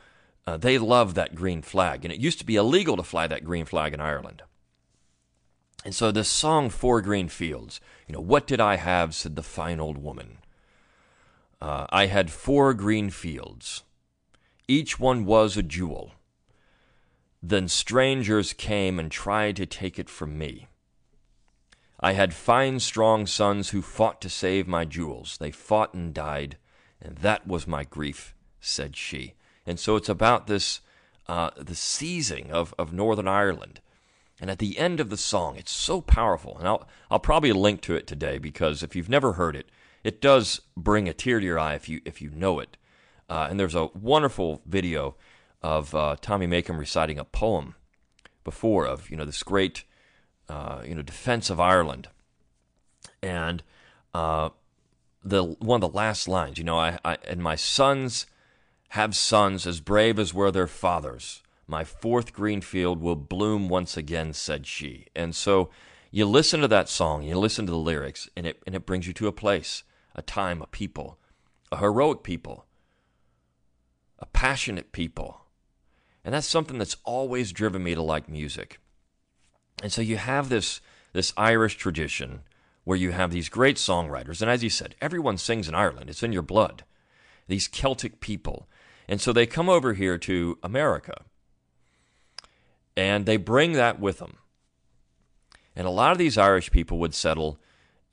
uh, 0.46 0.56
they 0.56 0.78
love 0.78 1.12
that 1.14 1.34
green 1.34 1.60
flag, 1.60 2.02
and 2.02 2.10
it 2.10 2.18
used 2.18 2.38
to 2.38 2.46
be 2.46 2.56
illegal 2.56 2.96
to 2.96 3.02
fly 3.02 3.26
that 3.26 3.44
green 3.44 3.66
flag 3.66 3.92
in 3.92 4.00
Ireland. 4.00 4.42
And 5.84 5.94
so 5.94 6.10
this 6.10 6.30
song, 6.30 6.70
Four 6.70 7.02
Green 7.02 7.28
Fields, 7.28 7.78
you 8.08 8.14
know, 8.14 8.22
what 8.22 8.46
did 8.46 8.58
I 8.58 8.76
have, 8.76 9.14
said 9.14 9.36
the 9.36 9.42
fine 9.42 9.80
old 9.80 9.98
woman. 9.98 10.38
Uh, 11.60 11.86
I 11.90 12.06
had 12.06 12.30
four 12.30 12.72
green 12.72 13.10
fields. 13.10 13.82
Each 14.66 14.98
one 14.98 15.24
was 15.24 15.56
a 15.56 15.62
jewel. 15.62 16.12
Then 17.42 17.68
strangers 17.68 18.54
came 18.54 18.98
and 18.98 19.10
tried 19.10 19.56
to 19.56 19.66
take 19.66 19.98
it 19.98 20.08
from 20.08 20.38
me. 20.38 20.68
I 22.00 22.12
had 22.12 22.34
fine, 22.34 22.80
strong 22.80 23.26
sons 23.26 23.70
who 23.70 23.82
fought 23.82 24.20
to 24.22 24.30
save 24.30 24.66
my 24.66 24.84
jewels. 24.84 25.36
They 25.38 25.50
fought 25.50 25.94
and 25.94 26.14
died, 26.14 26.56
and 27.00 27.18
that 27.18 27.46
was 27.46 27.66
my 27.66 27.84
grief, 27.84 28.34
said 28.60 28.96
she. 28.96 29.34
And 29.66 29.78
so 29.78 29.96
it's 29.96 30.08
about 30.08 30.46
this, 30.46 30.80
uh, 31.28 31.50
the 31.58 31.74
seizing 31.74 32.50
of, 32.50 32.74
of 32.78 32.92
Northern 32.92 33.28
Ireland. 33.28 33.80
And 34.40 34.50
at 34.50 34.58
the 34.58 34.78
end 34.78 34.98
of 34.98 35.10
the 35.10 35.16
song, 35.16 35.56
it's 35.56 35.72
so 35.72 36.00
powerful. 36.00 36.58
And 36.58 36.66
I'll, 36.66 36.88
I'll 37.10 37.20
probably 37.20 37.52
link 37.52 37.82
to 37.82 37.94
it 37.94 38.06
today 38.06 38.38
because 38.38 38.82
if 38.82 38.96
you've 38.96 39.08
never 39.08 39.34
heard 39.34 39.56
it, 39.56 39.68
it 40.02 40.20
does 40.20 40.60
bring 40.76 41.08
a 41.08 41.14
tear 41.14 41.40
to 41.40 41.46
your 41.46 41.58
eye 41.58 41.74
if 41.74 41.88
you, 41.88 42.00
if 42.04 42.20
you 42.20 42.30
know 42.30 42.58
it. 42.58 42.76
Uh, 43.28 43.46
and 43.50 43.58
there's 43.58 43.74
a 43.74 43.86
wonderful 43.86 44.60
video 44.66 45.16
of 45.62 45.94
uh, 45.94 46.16
Tommy 46.20 46.46
Makem 46.46 46.78
reciting 46.78 47.18
a 47.18 47.24
poem 47.24 47.74
before 48.44 48.86
of 48.86 49.10
you 49.10 49.16
know 49.16 49.24
this 49.24 49.42
great 49.42 49.84
uh, 50.48 50.82
you 50.86 50.94
know 50.94 51.02
defense 51.02 51.48
of 51.50 51.58
Ireland, 51.58 52.08
and 53.22 53.62
uh, 54.12 54.50
the 55.24 55.42
one 55.42 55.82
of 55.82 55.92
the 55.92 55.96
last 55.96 56.28
lines, 56.28 56.58
you 56.58 56.64
know, 56.64 56.78
I, 56.78 56.98
I 57.04 57.16
and 57.26 57.42
my 57.42 57.56
sons 57.56 58.26
have 58.88 59.16
sons 59.16 59.66
as 59.66 59.80
brave 59.80 60.18
as 60.18 60.34
were 60.34 60.50
their 60.50 60.66
fathers. 60.66 61.42
My 61.66 61.82
fourth 61.82 62.32
green 62.34 62.60
field 62.60 63.00
will 63.00 63.16
bloom 63.16 63.68
once 63.68 63.96
again, 63.96 64.34
said 64.34 64.66
she. 64.66 65.06
And 65.16 65.34
so 65.34 65.70
you 66.10 66.26
listen 66.26 66.60
to 66.60 66.68
that 66.68 66.88
song, 66.88 67.22
you 67.22 67.36
listen 67.38 67.64
to 67.66 67.72
the 67.72 67.78
lyrics, 67.78 68.28
and 68.36 68.46
it, 68.46 68.62
and 68.66 68.74
it 68.74 68.86
brings 68.86 69.06
you 69.06 69.14
to 69.14 69.26
a 69.26 69.32
place, 69.32 69.82
a 70.14 70.20
time, 70.22 70.60
a 70.60 70.66
people, 70.66 71.18
a 71.72 71.78
heroic 71.78 72.22
people, 72.22 72.66
a 74.18 74.26
passionate 74.26 74.92
people. 74.92 75.42
And 76.24 76.34
that's 76.34 76.46
something 76.46 76.78
that's 76.78 76.96
always 77.04 77.52
driven 77.52 77.82
me 77.82 77.94
to 77.94 78.02
like 78.02 78.28
music. 78.28 78.78
And 79.82 79.92
so 79.92 80.00
you 80.00 80.16
have 80.16 80.48
this, 80.48 80.80
this 81.12 81.32
Irish 81.36 81.76
tradition 81.76 82.40
where 82.84 82.98
you 82.98 83.12
have 83.12 83.30
these 83.30 83.48
great 83.48 83.76
songwriters. 83.76 84.40
And 84.40 84.50
as 84.50 84.62
you 84.62 84.70
said, 84.70 84.94
everyone 85.00 85.38
sings 85.38 85.68
in 85.68 85.74
Ireland, 85.74 86.10
it's 86.10 86.22
in 86.22 86.32
your 86.32 86.42
blood. 86.42 86.84
These 87.46 87.68
Celtic 87.68 88.20
people. 88.20 88.68
And 89.06 89.20
so 89.20 89.32
they 89.32 89.46
come 89.46 89.68
over 89.68 89.92
here 89.92 90.16
to 90.18 90.58
America 90.62 91.24
and 92.96 93.26
they 93.26 93.36
bring 93.36 93.72
that 93.72 94.00
with 94.00 94.18
them. 94.18 94.38
And 95.76 95.86
a 95.86 95.90
lot 95.90 96.12
of 96.12 96.18
these 96.18 96.38
Irish 96.38 96.70
people 96.70 96.98
would 96.98 97.14
settle 97.14 97.58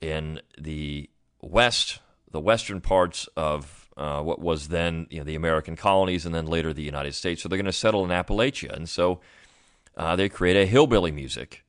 in 0.00 0.40
the 0.58 1.08
west, 1.40 2.00
the 2.30 2.40
western 2.40 2.80
parts 2.80 3.28
of 3.36 3.81
uh, 3.96 4.22
what 4.22 4.40
was 4.40 4.68
then 4.68 5.06
you 5.10 5.18
know, 5.18 5.24
the 5.24 5.34
American 5.34 5.76
colonies 5.76 6.24
and 6.24 6.34
then 6.34 6.46
later 6.46 6.72
the 6.72 6.82
United 6.82 7.14
States. 7.14 7.42
So 7.42 7.48
they're 7.48 7.58
going 7.58 7.66
to 7.66 7.72
settle 7.72 8.04
in 8.04 8.10
Appalachia. 8.10 8.72
And 8.72 8.88
so 8.88 9.20
uh, 9.96 10.16
they 10.16 10.28
create 10.28 10.56
a 10.56 10.66
hillbilly 10.66 11.12
music. 11.12 11.64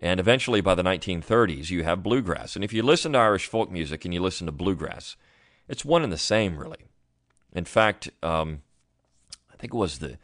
And 0.00 0.20
eventually, 0.20 0.60
by 0.60 0.74
the 0.74 0.82
1930s, 0.82 1.70
you 1.70 1.84
have 1.84 2.02
bluegrass. 2.02 2.56
And 2.56 2.64
if 2.64 2.72
you 2.72 2.82
listen 2.82 3.12
to 3.12 3.18
Irish 3.18 3.46
folk 3.46 3.70
music 3.70 4.04
and 4.04 4.12
you 4.12 4.20
listen 4.20 4.46
to 4.46 4.52
bluegrass, 4.52 5.16
it's 5.68 5.84
one 5.84 6.02
and 6.02 6.12
the 6.12 6.18
same, 6.18 6.58
really. 6.58 6.84
In 7.52 7.64
fact, 7.64 8.10
um, 8.22 8.62
I 9.52 9.56
think 9.56 9.72
it 9.72 9.78
was 9.78 9.98
the 10.00 10.18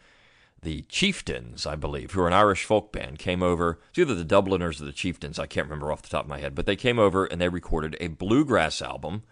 the 0.63 0.83
Chieftains, 0.91 1.65
I 1.65 1.75
believe, 1.75 2.11
who 2.11 2.21
are 2.21 2.27
an 2.27 2.35
Irish 2.35 2.65
folk 2.65 2.93
band, 2.93 3.19
came 3.19 3.43
over. 3.43 3.81
It's 3.89 3.99
either 3.99 4.15
the 4.15 4.25
Dubliners 4.25 4.79
or 4.79 4.85
the 4.85 4.93
Chieftains. 4.93 5.39
I 5.39 5.47
can't 5.47 5.67
remember 5.67 5.91
off 5.91 6.03
the 6.03 6.11
top 6.11 6.25
of 6.25 6.29
my 6.29 6.39
head, 6.39 6.55
but 6.55 6.67
they 6.67 6.77
came 6.77 6.99
over 6.99 7.25
and 7.25 7.41
they 7.41 7.49
recorded 7.49 7.97
a 7.99 8.09
bluegrass 8.09 8.83
album 8.83 9.23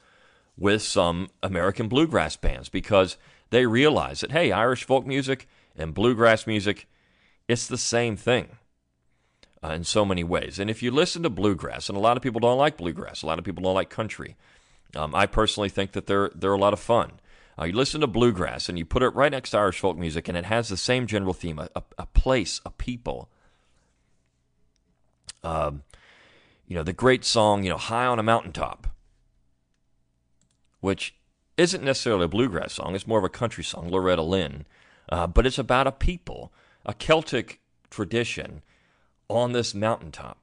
with 0.59 0.83
some 0.83 1.29
American 1.43 1.89
bluegrass 1.89 2.37
bands 2.37 2.69
because 2.69 3.17
they 3.51 3.65
realize 3.67 4.21
that 4.21 4.33
hey, 4.33 4.53
Irish 4.53 4.85
folk 4.85 5.07
music 5.07 5.49
and 5.77 5.95
bluegrass 5.95 6.47
music, 6.47 6.87
it's 7.47 7.67
the 7.67 7.79
same 7.79 8.17
thing. 8.17 8.57
Uh, 9.61 9.71
in 9.71 9.83
so 9.83 10.05
many 10.05 10.23
ways. 10.23 10.61
And 10.61 10.71
if 10.71 10.85
you 10.85 10.93
listen 10.93 11.25
to 11.25 11.29
bluegrass, 11.31 11.89
and 11.89 11.99
a 11.99 12.01
lot 12.01 12.17
of 12.17 12.23
people 12.23 12.39
don't 12.39 12.59
like 12.59 12.77
bluegrass, 12.77 13.23
a 13.23 13.27
lot 13.27 13.41
of 13.41 13.45
people 13.45 13.65
don't 13.65 13.75
like 13.75 13.91
country. 13.91 14.37
Um, 14.95 15.17
I 15.17 15.27
personally 15.27 15.69
think 15.69 15.93
that 15.93 16.07
they're 16.07 16.31
they're 16.33 16.53
a 16.53 16.59
lot 16.59 16.73
of 16.73 16.79
fun. 16.79 17.15
Uh, 17.59 17.65
you 17.65 17.73
listen 17.73 18.01
to 18.01 18.07
bluegrass 18.07 18.69
and 18.69 18.79
you 18.79 18.85
put 18.85 19.03
it 19.03 19.09
right 19.17 19.33
next 19.33 19.51
to 19.51 19.59
Irish 19.59 19.81
folk 19.81 19.99
music, 19.99 20.29
and 20.29 20.39
it 20.39 20.45
has 20.45 20.69
the 20.69 20.77
same 20.77 21.09
general 21.09 21.35
theme 21.35 21.59
a, 21.59 21.69
a, 21.75 21.83
a 21.99 22.07
place, 22.07 22.61
a 22.65 22.71
people. 22.71 23.29
Um, 25.43 25.83
you 26.69 26.77
know, 26.77 26.85
the 26.85 26.93
great 26.93 27.25
song, 27.25 27.65
you 27.65 27.71
know, 27.71 27.77
High 27.77 28.07
on 28.07 28.19
a 28.19 28.23
Mountaintop, 28.23 28.87
which 30.81 31.15
isn't 31.57 31.85
necessarily 31.85 32.25
a 32.25 32.29
bluegrass 32.29 32.75
song, 32.75 32.95
it's 32.95 33.07
more 33.07 33.19
of 33.19 33.25
a 33.25 33.29
country 33.29 33.65
song, 33.65 33.91
Loretta 33.91 34.23
Lynn, 34.23 34.65
uh, 35.09 35.27
but 35.27 35.47
it's 35.47 35.59
about 35.59 35.87
a 35.87 35.93
people, 35.93 36.53
a 36.87 36.95
Celtic 36.95 37.61
tradition 37.91 38.63
on 39.29 39.53
this 39.53 39.75
mountaintop. 39.75 40.39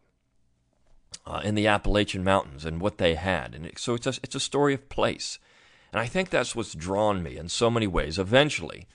Uh, 1.28 1.42
in 1.44 1.56
the 1.56 1.66
Appalachian 1.66 2.24
Mountains 2.24 2.66
and 2.66 2.80
what 2.80 3.00
they 3.00 3.16
had, 3.16 3.56
and 3.56 3.72
so 3.78 3.96
it's 3.96 4.06
a, 4.06 4.14
it's 4.22 4.36
a 4.36 4.40
story 4.40 4.76
of 4.76 4.90
place. 4.90 5.40
And 5.92 6.00
I 6.00 6.06
think 6.08 6.30
that's 6.30 6.56
what's 6.56 6.76
drawn 6.76 7.24
me 7.24 7.38
in 7.38 7.48
so 7.48 7.72
many 7.72 7.88
ways 7.88 8.20
eventually 8.20 8.86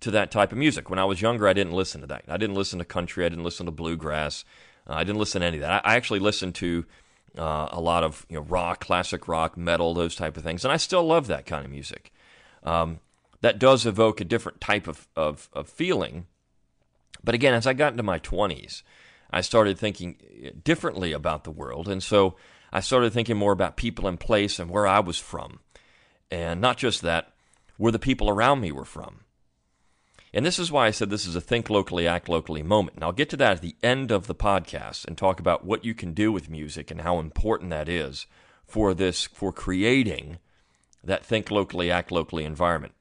to 0.00 0.10
that 0.12 0.30
type 0.30 0.52
of 0.52 0.58
music. 0.58 0.88
When 0.88 0.98
I 0.98 1.04
was 1.04 1.20
younger, 1.20 1.48
I 1.48 1.52
didn't 1.52 1.72
listen 1.72 2.00
to 2.02 2.06
that. 2.06 2.24
I 2.28 2.36
didn't 2.36 2.54
listen 2.54 2.78
to 2.78 2.84
country. 2.84 3.26
I 3.26 3.28
didn't 3.28 3.44
listen 3.44 3.66
to 3.66 3.72
bluegrass. 3.72 4.44
Uh, 4.88 4.94
I 4.94 5.04
didn't 5.04 5.18
listen 5.18 5.40
to 5.40 5.46
any 5.46 5.56
of 5.56 5.62
that. 5.62 5.84
I, 5.84 5.92
I 5.92 5.96
actually 5.96 6.20
listened 6.20 6.54
to 6.56 6.84
uh, 7.38 7.68
a 7.70 7.80
lot 7.80 8.04
of 8.04 8.26
you 8.28 8.36
know 8.36 8.42
rock, 8.42 8.80
classic 8.80 9.28
rock, 9.28 9.56
metal, 9.56 9.94
those 9.94 10.16
type 10.16 10.36
of 10.36 10.42
things, 10.42 10.64
and 10.64 10.72
I 10.72 10.76
still 10.76 11.04
love 11.04 11.26
that 11.26 11.46
kind 11.46 11.64
of 11.64 11.70
music. 11.70 12.12
Um, 12.62 13.00
that 13.42 13.58
does 13.58 13.86
evoke 13.86 14.20
a 14.20 14.24
different 14.24 14.60
type 14.60 14.88
of, 14.88 15.06
of, 15.14 15.48
of 15.52 15.68
feeling. 15.68 16.26
But 17.22 17.34
again, 17.34 17.54
as 17.54 17.66
I 17.66 17.74
got 17.74 17.92
into 17.92 18.02
my 18.02 18.18
twenties, 18.18 18.82
I 19.30 19.40
started 19.40 19.78
thinking 19.78 20.16
differently 20.64 21.12
about 21.12 21.44
the 21.44 21.50
world, 21.50 21.88
and 21.88 22.02
so 22.02 22.36
I 22.72 22.80
started 22.80 23.12
thinking 23.12 23.36
more 23.36 23.52
about 23.52 23.76
people 23.76 24.06
and 24.06 24.18
place 24.18 24.58
and 24.58 24.70
where 24.70 24.86
I 24.86 25.00
was 25.00 25.18
from. 25.18 25.60
And 26.30 26.60
not 26.60 26.76
just 26.76 27.02
that, 27.02 27.32
where 27.76 27.92
the 27.92 27.98
people 27.98 28.28
around 28.28 28.60
me 28.60 28.72
were 28.72 28.84
from. 28.84 29.20
And 30.32 30.44
this 30.44 30.58
is 30.58 30.70
why 30.70 30.86
I 30.86 30.90
said 30.90 31.08
this 31.08 31.26
is 31.26 31.36
a 31.36 31.40
think 31.40 31.70
locally, 31.70 32.06
act 32.06 32.28
locally 32.28 32.62
moment. 32.62 32.96
And 32.96 33.04
I'll 33.04 33.12
get 33.12 33.30
to 33.30 33.36
that 33.38 33.52
at 33.52 33.62
the 33.62 33.76
end 33.82 34.10
of 34.10 34.26
the 34.26 34.34
podcast 34.34 35.06
and 35.06 35.16
talk 35.16 35.40
about 35.40 35.64
what 35.64 35.84
you 35.84 35.94
can 35.94 36.12
do 36.12 36.30
with 36.30 36.50
music 36.50 36.90
and 36.90 37.00
how 37.00 37.18
important 37.18 37.70
that 37.70 37.88
is 37.88 38.26
for 38.66 38.92
this, 38.92 39.26
for 39.26 39.52
creating 39.52 40.38
that 41.02 41.24
think 41.24 41.50
locally, 41.50 41.90
act 41.90 42.10
locally 42.10 42.44
environment. 42.44 42.92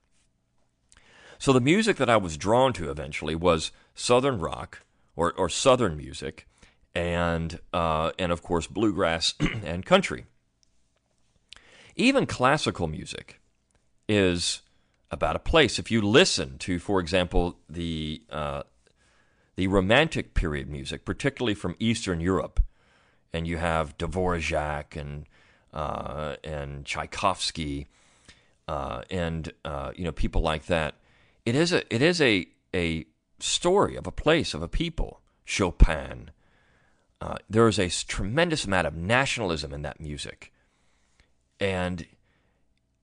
So 1.38 1.52
the 1.52 1.60
music 1.60 1.98
that 1.98 2.10
I 2.10 2.18
was 2.18 2.38
drawn 2.38 2.72
to 2.74 2.90
eventually 2.90 3.36
was 3.36 3.72
Southern 3.94 4.40
rock 4.40 4.84
or, 5.16 5.34
or 5.34 5.50
Southern 5.50 5.98
music 5.98 6.48
and, 6.94 7.60
uh, 7.74 8.12
and 8.18 8.32
of 8.32 8.42
course, 8.42 8.68
bluegrass 8.68 9.34
and 9.64 9.86
country. 9.86 10.26
Even 11.96 12.26
classical 12.26 12.88
music 12.88 13.42
is 14.08 14.62
about 15.16 15.36
a 15.36 15.40
place. 15.40 15.80
If 15.80 15.90
you 15.90 16.02
listen 16.02 16.58
to, 16.60 16.78
for 16.78 17.00
example, 17.00 17.58
the 17.70 18.22
uh, 18.30 18.64
the 19.56 19.68
Romantic 19.68 20.34
period 20.34 20.70
music, 20.70 21.06
particularly 21.06 21.56
from 21.56 21.76
Eastern 21.80 22.20
Europe, 22.20 22.62
and 23.34 23.48
you 23.48 23.58
have 23.58 23.98
Dvorak 23.98 24.96
and 24.96 25.26
uh, 25.74 26.36
and 26.44 26.86
Tchaikovsky 26.86 27.88
uh, 28.68 29.02
and 29.10 29.52
uh, 29.64 29.92
you 29.96 30.04
know 30.04 30.12
people 30.12 30.42
like 30.42 30.66
that, 30.66 30.96
it 31.46 31.56
is 31.56 31.74
a 31.74 31.82
it 31.94 32.02
is 32.02 32.22
a 32.22 32.48
a 32.74 33.06
story 33.40 33.96
of 33.96 34.06
a 34.06 34.12
place 34.12 34.54
of 34.54 34.62
a 34.62 34.68
people. 34.68 35.22
Chopin. 35.46 36.32
Uh, 37.22 37.38
there 37.50 37.68
is 37.68 37.80
a 37.80 37.90
tremendous 37.90 38.66
amount 38.66 38.86
of 38.86 38.96
nationalism 38.96 39.74
in 39.74 39.84
that 39.84 40.02
music 40.02 40.52
and 41.60 42.06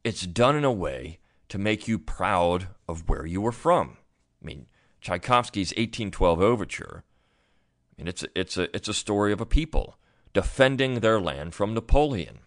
it's 0.05 0.27
done 0.27 0.57
in 0.57 0.65
a 0.65 0.73
way 0.73 1.19
to 1.53 1.59
make 1.59 1.87
you 1.87 1.99
proud 1.99 2.69
of 2.89 3.11
where 3.11 3.27
you 3.27 3.39
were 3.39 3.53
from. 3.53 3.99
I 4.43 4.47
mean, 4.47 4.69
Tchaikovsky's 5.03 5.69
1812 5.73 6.41
overture. 6.41 7.05
I 7.05 7.93
mean, 8.01 8.09
it's 8.09 8.23
a, 8.23 8.29
it's 8.35 8.57
a 8.57 8.75
it's 8.75 8.89
a 8.89 8.95
story 8.95 9.35
of 9.35 9.41
a 9.43 9.45
people 9.45 9.99
defending 10.33 11.01
their 11.01 11.21
land 11.21 11.53
from 11.55 11.75
Napoleon. 11.75 12.39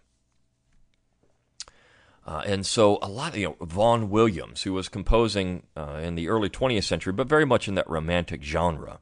Uh, 2.26 2.42
and 2.48 2.66
so 2.66 2.98
a 3.04 3.08
lot 3.08 3.34
of, 3.34 3.38
you 3.38 3.50
know, 3.50 3.58
Vaughan 3.62 4.10
Williams, 4.10 4.64
who 4.64 4.74
was 4.74 4.90
composing 4.90 5.68
uh, 5.78 6.00
in 6.02 6.16
the 6.16 6.28
early 6.28 6.50
20th 6.50 6.86
century, 6.86 7.14
but 7.14 7.28
very 7.28 7.46
much 7.46 7.68
in 7.68 7.76
that 7.76 7.88
romantic 7.88 8.42
genre. 8.42 9.02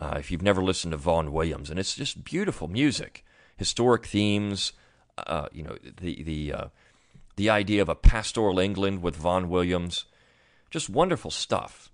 Uh, 0.00 0.16
if 0.18 0.32
you've 0.32 0.42
never 0.42 0.60
listened 0.60 0.90
to 0.90 0.96
Vaughan 0.96 1.30
Williams, 1.30 1.70
and 1.70 1.78
it's 1.78 1.94
just 1.94 2.24
beautiful 2.24 2.66
music, 2.66 3.24
historic 3.56 4.06
themes, 4.06 4.72
uh, 5.18 5.46
you 5.52 5.62
know, 5.62 5.76
the 6.00 6.20
the 6.24 6.52
uh, 6.52 6.66
the 7.40 7.48
idea 7.48 7.80
of 7.80 7.88
a 7.88 7.94
pastoral 7.94 8.58
England 8.58 9.00
with 9.00 9.16
Vaughan 9.16 9.48
Williams, 9.48 10.04
just 10.68 10.90
wonderful 10.90 11.30
stuff. 11.30 11.90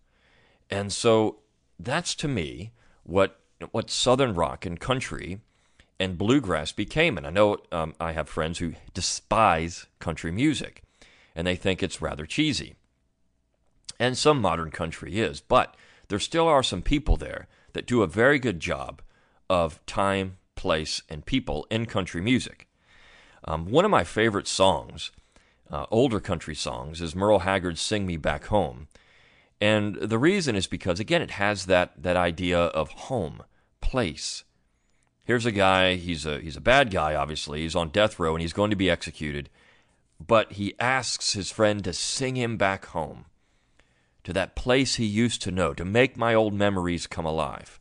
And 0.68 0.92
so 0.92 1.36
that's 1.78 2.16
to 2.16 2.26
me 2.26 2.72
what 3.04 3.38
what 3.70 3.88
Southern 3.88 4.34
rock 4.34 4.66
and 4.66 4.80
country 4.80 5.38
and 6.00 6.18
bluegrass 6.18 6.72
became. 6.72 7.16
And 7.16 7.24
I 7.24 7.30
know 7.30 7.58
um, 7.70 7.94
I 8.00 8.10
have 8.10 8.28
friends 8.28 8.58
who 8.58 8.74
despise 8.92 9.86
country 10.00 10.32
music, 10.32 10.82
and 11.36 11.46
they 11.46 11.54
think 11.54 11.80
it's 11.80 12.02
rather 12.02 12.26
cheesy. 12.26 12.74
And 14.00 14.18
some 14.18 14.40
modern 14.40 14.72
country 14.72 15.20
is, 15.20 15.40
but 15.40 15.76
there 16.08 16.18
still 16.18 16.48
are 16.48 16.64
some 16.64 16.82
people 16.82 17.16
there 17.16 17.46
that 17.72 17.86
do 17.86 18.02
a 18.02 18.08
very 18.08 18.40
good 18.40 18.58
job 18.58 19.00
of 19.48 19.78
time, 19.86 20.38
place, 20.56 21.02
and 21.08 21.24
people 21.24 21.68
in 21.70 21.86
country 21.86 22.20
music. 22.20 22.66
Um, 23.44 23.66
one 23.66 23.84
of 23.84 23.92
my 23.92 24.02
favorite 24.02 24.48
songs, 24.48 25.12
uh, 25.70 25.86
older 25.90 26.20
country 26.20 26.54
songs, 26.54 27.00
is 27.00 27.14
Merle 27.14 27.40
Haggard's 27.40 27.80
"Sing 27.80 28.06
Me 28.06 28.16
Back 28.16 28.46
Home," 28.46 28.88
and 29.60 29.96
the 29.96 30.18
reason 30.18 30.56
is 30.56 30.66
because 30.66 31.00
again, 31.00 31.22
it 31.22 31.32
has 31.32 31.66
that 31.66 32.02
that 32.02 32.16
idea 32.16 32.58
of 32.58 32.90
home, 32.90 33.42
place. 33.80 34.44
Here's 35.24 35.46
a 35.46 35.52
guy. 35.52 35.96
He's 35.96 36.24
a 36.24 36.40
he's 36.40 36.56
a 36.56 36.60
bad 36.60 36.90
guy. 36.90 37.14
Obviously, 37.14 37.62
he's 37.62 37.74
on 37.74 37.88
death 37.88 38.18
row 38.18 38.34
and 38.34 38.42
he's 38.42 38.52
going 38.52 38.70
to 38.70 38.76
be 38.76 38.90
executed. 38.90 39.50
But 40.24 40.52
he 40.52 40.74
asks 40.78 41.34
his 41.34 41.50
friend 41.50 41.84
to 41.84 41.92
sing 41.92 42.36
him 42.36 42.56
back 42.56 42.86
home, 42.86 43.26
to 44.24 44.32
that 44.32 44.56
place 44.56 44.94
he 44.94 45.04
used 45.04 45.42
to 45.42 45.50
know, 45.50 45.74
to 45.74 45.84
make 45.84 46.16
my 46.16 46.32
old 46.34 46.54
memories 46.54 47.06
come 47.06 47.26
alive. 47.26 47.80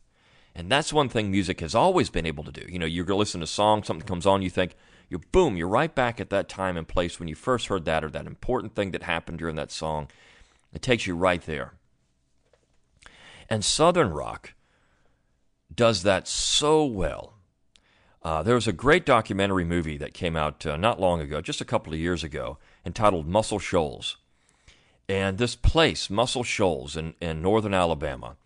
And 0.54 0.70
that's 0.70 0.92
one 0.92 1.08
thing 1.08 1.30
music 1.30 1.60
has 1.60 1.74
always 1.74 2.10
been 2.10 2.26
able 2.26 2.44
to 2.44 2.52
do. 2.52 2.66
You 2.70 2.78
know, 2.78 2.88
to 2.88 3.14
listen 3.14 3.40
to 3.40 3.44
a 3.44 3.46
song, 3.46 3.82
something 3.82 4.06
comes 4.06 4.26
on, 4.26 4.42
you 4.42 4.50
think, 4.50 4.74
you 5.08 5.18
boom, 5.18 5.56
you're 5.56 5.68
right 5.68 5.94
back 5.94 6.20
at 6.20 6.30
that 6.30 6.48
time 6.48 6.76
and 6.76 6.88
place 6.88 7.18
when 7.18 7.28
you 7.28 7.34
first 7.34 7.68
heard 7.68 7.84
that 7.84 8.04
or 8.04 8.10
that 8.10 8.26
important 8.26 8.74
thing 8.74 8.90
that 8.90 9.04
happened 9.04 9.38
during 9.38 9.56
that 9.56 9.70
song. 9.70 10.08
It 10.72 10.82
takes 10.82 11.06
you 11.06 11.14
right 11.14 11.42
there. 11.42 11.74
And 13.48 13.64
Southern 13.64 14.10
rock 14.10 14.54
does 15.72 16.02
that 16.02 16.26
so 16.26 16.84
well. 16.84 17.34
Uh, 18.22 18.42
there 18.42 18.56
was 18.56 18.66
a 18.66 18.72
great 18.72 19.06
documentary 19.06 19.64
movie 19.64 19.96
that 19.96 20.12
came 20.12 20.34
out 20.34 20.66
uh, 20.66 20.76
not 20.76 21.00
long 21.00 21.20
ago, 21.20 21.40
just 21.40 21.60
a 21.60 21.64
couple 21.64 21.92
of 21.92 21.98
years 22.00 22.24
ago, 22.24 22.58
entitled 22.84 23.28
Muscle 23.28 23.60
Shoals. 23.60 24.16
And 25.08 25.38
this 25.38 25.54
place, 25.54 26.10
Muscle 26.10 26.42
Shoals 26.42 26.96
in, 26.96 27.14
in 27.20 27.40
northern 27.40 27.72
Alabama, 27.72 28.36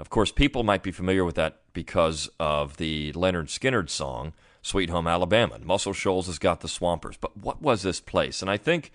of 0.00 0.10
course, 0.10 0.32
people 0.32 0.64
might 0.64 0.82
be 0.82 0.90
familiar 0.90 1.24
with 1.24 1.36
that 1.36 1.60
because 1.72 2.28
of 2.40 2.76
the 2.76 3.12
Lynyrd 3.12 3.46
Skynyrd 3.46 3.90
song, 3.90 4.32
Sweet 4.62 4.90
Home 4.90 5.06
Alabama. 5.06 5.58
Muscle 5.62 5.92
Shoals 5.92 6.26
has 6.26 6.38
got 6.38 6.60
the 6.60 6.68
Swampers. 6.68 7.16
But 7.16 7.36
what 7.36 7.62
was 7.62 7.82
this 7.82 8.00
place? 8.00 8.42
And 8.42 8.50
I 8.50 8.56
think 8.56 8.92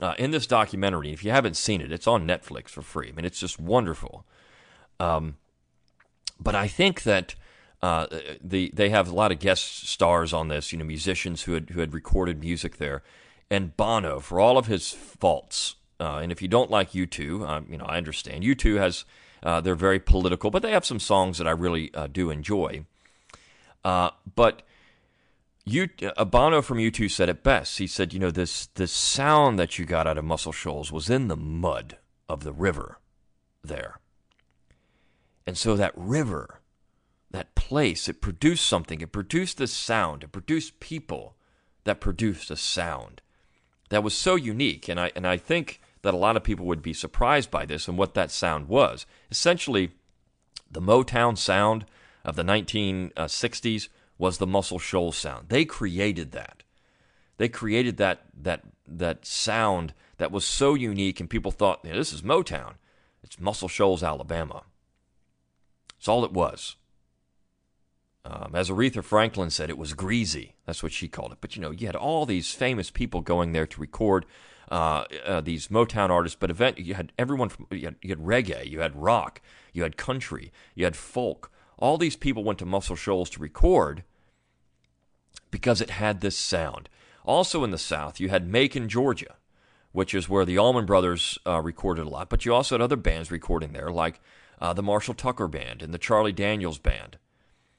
uh, 0.00 0.14
in 0.18 0.30
this 0.30 0.46
documentary, 0.46 1.12
if 1.12 1.24
you 1.24 1.30
haven't 1.30 1.56
seen 1.56 1.80
it, 1.80 1.92
it's 1.92 2.06
on 2.06 2.26
Netflix 2.26 2.70
for 2.70 2.82
free. 2.82 3.08
I 3.08 3.12
mean, 3.12 3.24
it's 3.24 3.40
just 3.40 3.60
wonderful. 3.60 4.24
Um, 4.98 5.36
but 6.40 6.54
I 6.54 6.68
think 6.68 7.02
that 7.04 7.34
uh, 7.82 8.06
the 8.42 8.70
they 8.74 8.88
have 8.90 9.08
a 9.08 9.14
lot 9.14 9.30
of 9.30 9.38
guest 9.38 9.88
stars 9.88 10.32
on 10.32 10.48
this, 10.48 10.72
you 10.72 10.78
know, 10.78 10.84
musicians 10.84 11.42
who 11.42 11.52
had 11.52 11.70
who 11.70 11.80
had 11.80 11.92
recorded 11.92 12.40
music 12.40 12.78
there, 12.78 13.02
and 13.50 13.76
Bono 13.76 14.20
for 14.20 14.40
all 14.40 14.56
of 14.56 14.66
his 14.66 14.90
faults. 14.90 15.76
Uh, 16.00 16.18
and 16.22 16.32
if 16.32 16.42
you 16.42 16.48
don't 16.48 16.70
like 16.70 16.90
U2, 16.90 17.48
um, 17.48 17.66
you 17.70 17.78
know, 17.78 17.84
I 17.84 17.98
understand. 17.98 18.42
U2 18.42 18.78
has 18.78 19.04
uh, 19.42 19.60
they're 19.60 19.74
very 19.74 20.00
political, 20.00 20.50
but 20.50 20.62
they 20.62 20.72
have 20.72 20.84
some 20.84 20.98
songs 20.98 21.38
that 21.38 21.46
I 21.46 21.50
really 21.50 21.94
uh, 21.94 22.06
do 22.06 22.30
enjoy. 22.30 22.84
Uh, 23.84 24.10
but 24.34 24.62
you, 25.64 25.88
Bono 26.26 26.60
from 26.60 26.78
U2 26.78 27.10
said 27.10 27.28
it 27.28 27.42
best. 27.42 27.78
He 27.78 27.86
said, 27.86 28.12
you 28.12 28.18
know, 28.18 28.30
this 28.30 28.66
this 28.66 28.92
sound 28.92 29.58
that 29.58 29.78
you 29.78 29.86
got 29.86 30.06
out 30.06 30.18
of 30.18 30.24
Muscle 30.24 30.52
Shoals 30.52 30.92
was 30.92 31.08
in 31.08 31.28
the 31.28 31.36
mud 31.36 31.96
of 32.28 32.44
the 32.44 32.52
river 32.52 32.98
there. 33.62 34.00
And 35.46 35.56
so 35.56 35.76
that 35.76 35.92
river, 35.96 36.60
that 37.30 37.54
place, 37.54 38.08
it 38.08 38.20
produced 38.20 38.66
something. 38.66 39.00
It 39.00 39.12
produced 39.12 39.58
this 39.58 39.72
sound. 39.72 40.22
It 40.22 40.32
produced 40.32 40.80
people 40.80 41.36
that 41.84 42.00
produced 42.00 42.50
a 42.50 42.56
sound 42.56 43.20
that 43.88 44.02
was 44.02 44.14
so 44.14 44.34
unique. 44.34 44.88
And 44.88 45.00
I 45.00 45.12
and 45.16 45.26
I 45.26 45.38
think 45.38 45.80
that 46.02 46.14
a 46.14 46.18
lot 46.18 46.36
of 46.36 46.44
people 46.44 46.66
would 46.66 46.82
be 46.82 46.92
surprised 46.92 47.50
by 47.50 47.64
this 47.64 47.88
and 47.88 47.96
what 47.96 48.12
that 48.12 48.30
sound 48.30 48.68
was. 48.68 49.06
Essentially, 49.30 49.92
the 50.70 50.82
Motown 50.82 51.38
sound 51.38 51.86
of 52.22 52.36
the 52.36 52.42
1960s 52.42 53.88
was 54.18 54.38
the 54.38 54.46
Muscle 54.46 54.78
Shoals 54.78 55.16
sound. 55.16 55.48
They 55.48 55.64
created 55.64 56.32
that. 56.32 56.62
They 57.36 57.48
created 57.48 57.96
that 57.96 58.22
that 58.40 58.62
that 58.86 59.26
sound 59.26 59.94
that 60.18 60.30
was 60.30 60.46
so 60.46 60.74
unique, 60.74 61.20
and 61.20 61.28
people 61.28 61.50
thought, 61.50 61.80
yeah, 61.84 61.94
"This 61.94 62.12
is 62.12 62.22
Motown." 62.22 62.74
It's 63.22 63.40
Muscle 63.40 63.68
Shoals, 63.68 64.02
Alabama. 64.02 64.64
It's 65.98 66.08
all 66.08 66.24
it 66.24 66.32
was. 66.32 66.76
Um, 68.26 68.52
as 68.54 68.70
Aretha 68.70 69.02
Franklin 69.02 69.50
said, 69.50 69.68
it 69.68 69.78
was 69.78 69.92
greasy. 69.92 70.54
That's 70.66 70.82
what 70.82 70.92
she 70.92 71.08
called 71.08 71.32
it. 71.32 71.38
But 71.40 71.56
you 71.56 71.62
know, 71.62 71.70
you 71.70 71.86
had 71.86 71.96
all 71.96 72.24
these 72.24 72.52
famous 72.52 72.90
people 72.90 73.20
going 73.20 73.52
there 73.52 73.66
to 73.66 73.80
record 73.80 74.24
uh, 74.70 75.04
uh, 75.26 75.40
these 75.40 75.68
Motown 75.68 76.08
artists, 76.10 76.36
but 76.38 76.50
event 76.50 76.78
you 76.78 76.94
had 76.94 77.12
everyone 77.18 77.48
from 77.48 77.66
you 77.70 77.84
had, 77.84 77.96
you 78.02 78.10
had 78.10 78.18
reggae, 78.18 78.68
you 78.68 78.80
had 78.80 78.96
rock, 78.96 79.42
you 79.72 79.82
had 79.82 79.96
country, 79.96 80.52
you 80.74 80.84
had 80.84 80.96
folk. 80.96 81.50
All 81.78 81.98
these 81.98 82.16
people 82.16 82.44
went 82.44 82.58
to 82.60 82.66
Muscle 82.66 82.96
Shoals 82.96 83.30
to 83.30 83.40
record 83.40 84.04
because 85.50 85.80
it 85.80 85.90
had 85.90 86.20
this 86.20 86.36
sound. 86.36 86.88
Also 87.24 87.64
in 87.64 87.70
the 87.70 87.78
South, 87.78 88.20
you 88.20 88.28
had 88.28 88.48
Macon, 88.48 88.88
Georgia, 88.88 89.36
which 89.92 90.14
is 90.14 90.28
where 90.28 90.44
the 90.44 90.58
Allman 90.58 90.86
Brothers 90.86 91.38
uh, 91.46 91.60
recorded 91.60 92.06
a 92.06 92.10
lot. 92.10 92.28
But 92.28 92.44
you 92.44 92.52
also 92.52 92.74
had 92.74 92.82
other 92.82 92.96
bands 92.96 93.30
recording 93.30 93.72
there, 93.72 93.90
like 93.90 94.20
uh, 94.60 94.72
the 94.72 94.82
Marshall 94.82 95.14
Tucker 95.14 95.48
Band 95.48 95.82
and 95.82 95.94
the 95.94 95.98
Charlie 95.98 96.32
Daniels 96.32 96.78
Band. 96.78 97.18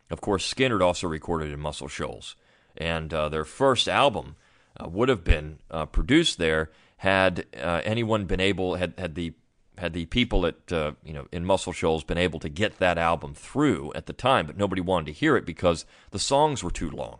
Of 0.09 0.21
course, 0.21 0.51
Skynyrd 0.51 0.81
also 0.81 1.07
recorded 1.07 1.51
in 1.51 1.59
Muscle 1.59 1.87
Shoals. 1.87 2.35
And 2.77 3.13
uh, 3.13 3.29
their 3.29 3.45
first 3.45 3.87
album 3.87 4.35
uh, 4.79 4.87
would 4.89 5.09
have 5.09 5.23
been 5.23 5.59
uh, 5.71 5.85
produced 5.85 6.37
there 6.37 6.71
had 6.97 7.45
uh, 7.55 7.81
anyone 7.83 8.25
been 8.25 8.39
able, 8.39 8.75
had, 8.75 8.93
had 8.97 9.15
the 9.15 9.33
had 9.77 9.93
the 9.93 10.05
people 10.05 10.45
at 10.45 10.71
uh, 10.71 10.93
you 11.03 11.13
know 11.13 11.27
in 11.31 11.45
Muscle 11.45 11.73
Shoals 11.73 12.03
been 12.03 12.17
able 12.17 12.39
to 12.39 12.49
get 12.49 12.79
that 12.79 12.97
album 12.97 13.33
through 13.33 13.91
at 13.93 14.05
the 14.05 14.13
time, 14.13 14.47
but 14.47 14.57
nobody 14.57 14.81
wanted 14.81 15.07
to 15.07 15.11
hear 15.11 15.35
it 15.35 15.45
because 15.45 15.85
the 16.11 16.19
songs 16.19 16.63
were 16.63 16.71
too 16.71 16.89
long. 16.89 17.19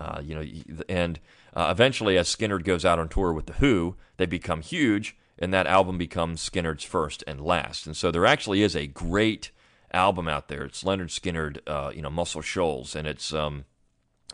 Uh, 0.00 0.20
you 0.22 0.34
know, 0.34 0.44
and 0.88 1.20
uh, 1.54 1.68
eventually, 1.70 2.18
as 2.18 2.28
Skynyrd 2.28 2.64
goes 2.64 2.84
out 2.84 2.98
on 2.98 3.08
tour 3.08 3.32
with 3.32 3.46
the 3.46 3.52
Who, 3.54 3.96
they 4.16 4.26
become 4.26 4.60
huge, 4.60 5.16
and 5.38 5.52
that 5.54 5.66
album 5.66 5.98
becomes 5.98 6.48
Skynyrd's 6.48 6.84
first 6.84 7.22
and 7.26 7.40
last. 7.40 7.86
And 7.86 7.96
so 7.96 8.10
there 8.10 8.26
actually 8.26 8.62
is 8.62 8.74
a 8.74 8.86
great 8.86 9.50
album 9.92 10.26
out 10.26 10.48
there. 10.48 10.64
It's 10.64 10.82
Lynyrd 10.82 11.10
Skynyrd, 11.10 11.60
uh, 11.66 11.92
you 11.94 12.02
know, 12.02 12.10
Muscle 12.10 12.42
Shoals, 12.42 12.96
and 12.96 13.06
it's 13.06 13.32
um, 13.32 13.64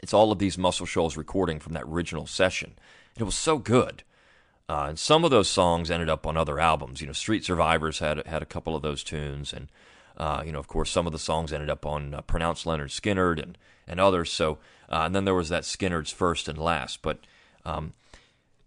it's 0.03 0.15
all 0.15 0.33
of 0.33 0.39
these 0.39 0.59
Muscle 0.59 0.87
Shoals 0.87 1.17
recording 1.17 1.61
from 1.61 1.75
that 1.75 1.85
original 1.85 2.27
session. 2.27 2.73
And 3.15 3.23
it 3.23 3.25
was 3.25 3.35
so 3.35 3.59
good. 3.59 4.03
Uh, 4.71 4.87
and 4.91 5.01
some 5.01 5.25
of 5.25 5.33
those 5.33 5.51
songs 5.51 5.91
ended 5.91 6.09
up 6.09 6.29
on 6.29 6.37
other 6.37 6.61
albums. 6.61 7.01
You 7.01 7.09
know, 7.09 7.13
Street 7.13 7.45
Survivors 7.45 7.99
had 7.99 8.25
had 8.25 8.41
a 8.41 8.47
couple 8.47 8.77
of 8.77 8.83
those 8.83 9.03
tunes, 9.03 9.53
and 9.53 9.67
uh, 10.17 10.45
you 10.47 10.53
know, 10.53 10.61
of 10.61 10.69
course, 10.69 10.91
some 10.91 11.09
of 11.09 11.13
the 11.13 11.19
songs 11.19 11.53
ended 11.53 11.69
up 11.69 11.85
on 11.85 12.15
uh, 12.15 12.21
Pronounced 12.21 12.67
Lynyrd 12.67 12.91
Skynyrd 12.91 13.43
and 13.43 13.59
and 13.89 13.99
others. 13.99 14.31
So, 14.31 14.59
uh, 14.89 15.03
and 15.07 15.15
then 15.15 15.25
there 15.25 15.35
was 15.35 15.49
that 15.49 15.65
Skynyrd's 15.65 16.13
first 16.13 16.47
and 16.47 16.57
last. 16.57 17.03
But 17.03 17.19
um, 17.65 17.95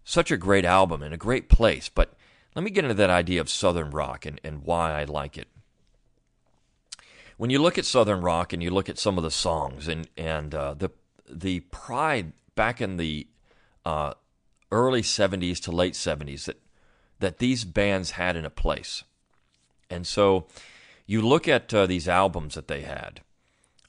such 0.04 0.30
a 0.30 0.36
great 0.36 0.66
album 0.66 1.02
and 1.02 1.14
a 1.14 1.16
great 1.16 1.48
place. 1.48 1.88
But 1.88 2.12
let 2.54 2.64
me 2.64 2.70
get 2.70 2.84
into 2.84 2.92
that 2.96 3.08
idea 3.08 3.40
of 3.40 3.48
Southern 3.48 3.90
rock 3.90 4.26
and, 4.26 4.38
and 4.44 4.62
why 4.62 5.00
I 5.00 5.04
like 5.04 5.38
it. 5.38 5.48
When 7.38 7.48
you 7.48 7.62
look 7.62 7.78
at 7.78 7.86
Southern 7.86 8.20
rock 8.20 8.52
and 8.52 8.62
you 8.62 8.68
look 8.68 8.90
at 8.90 8.98
some 8.98 9.16
of 9.16 9.24
the 9.24 9.30
songs 9.30 9.88
and 9.88 10.06
and 10.18 10.54
uh, 10.54 10.74
the 10.74 10.90
the 11.30 11.60
pride 11.60 12.34
back 12.54 12.82
in 12.82 12.98
the 12.98 13.26
uh, 13.86 14.12
early 14.74 15.02
70s 15.02 15.60
to 15.60 15.70
late 15.70 15.94
70s 15.94 16.44
that 16.44 16.60
that 17.20 17.38
these 17.38 17.64
bands 17.64 18.12
had 18.12 18.36
in 18.36 18.44
a 18.44 18.50
place. 18.50 19.04
And 19.88 20.06
so 20.06 20.46
you 21.06 21.22
look 21.22 21.46
at 21.46 21.72
uh, 21.72 21.86
these 21.86 22.08
albums 22.08 22.54
that 22.54 22.68
they 22.68 22.82
had, 22.82 23.20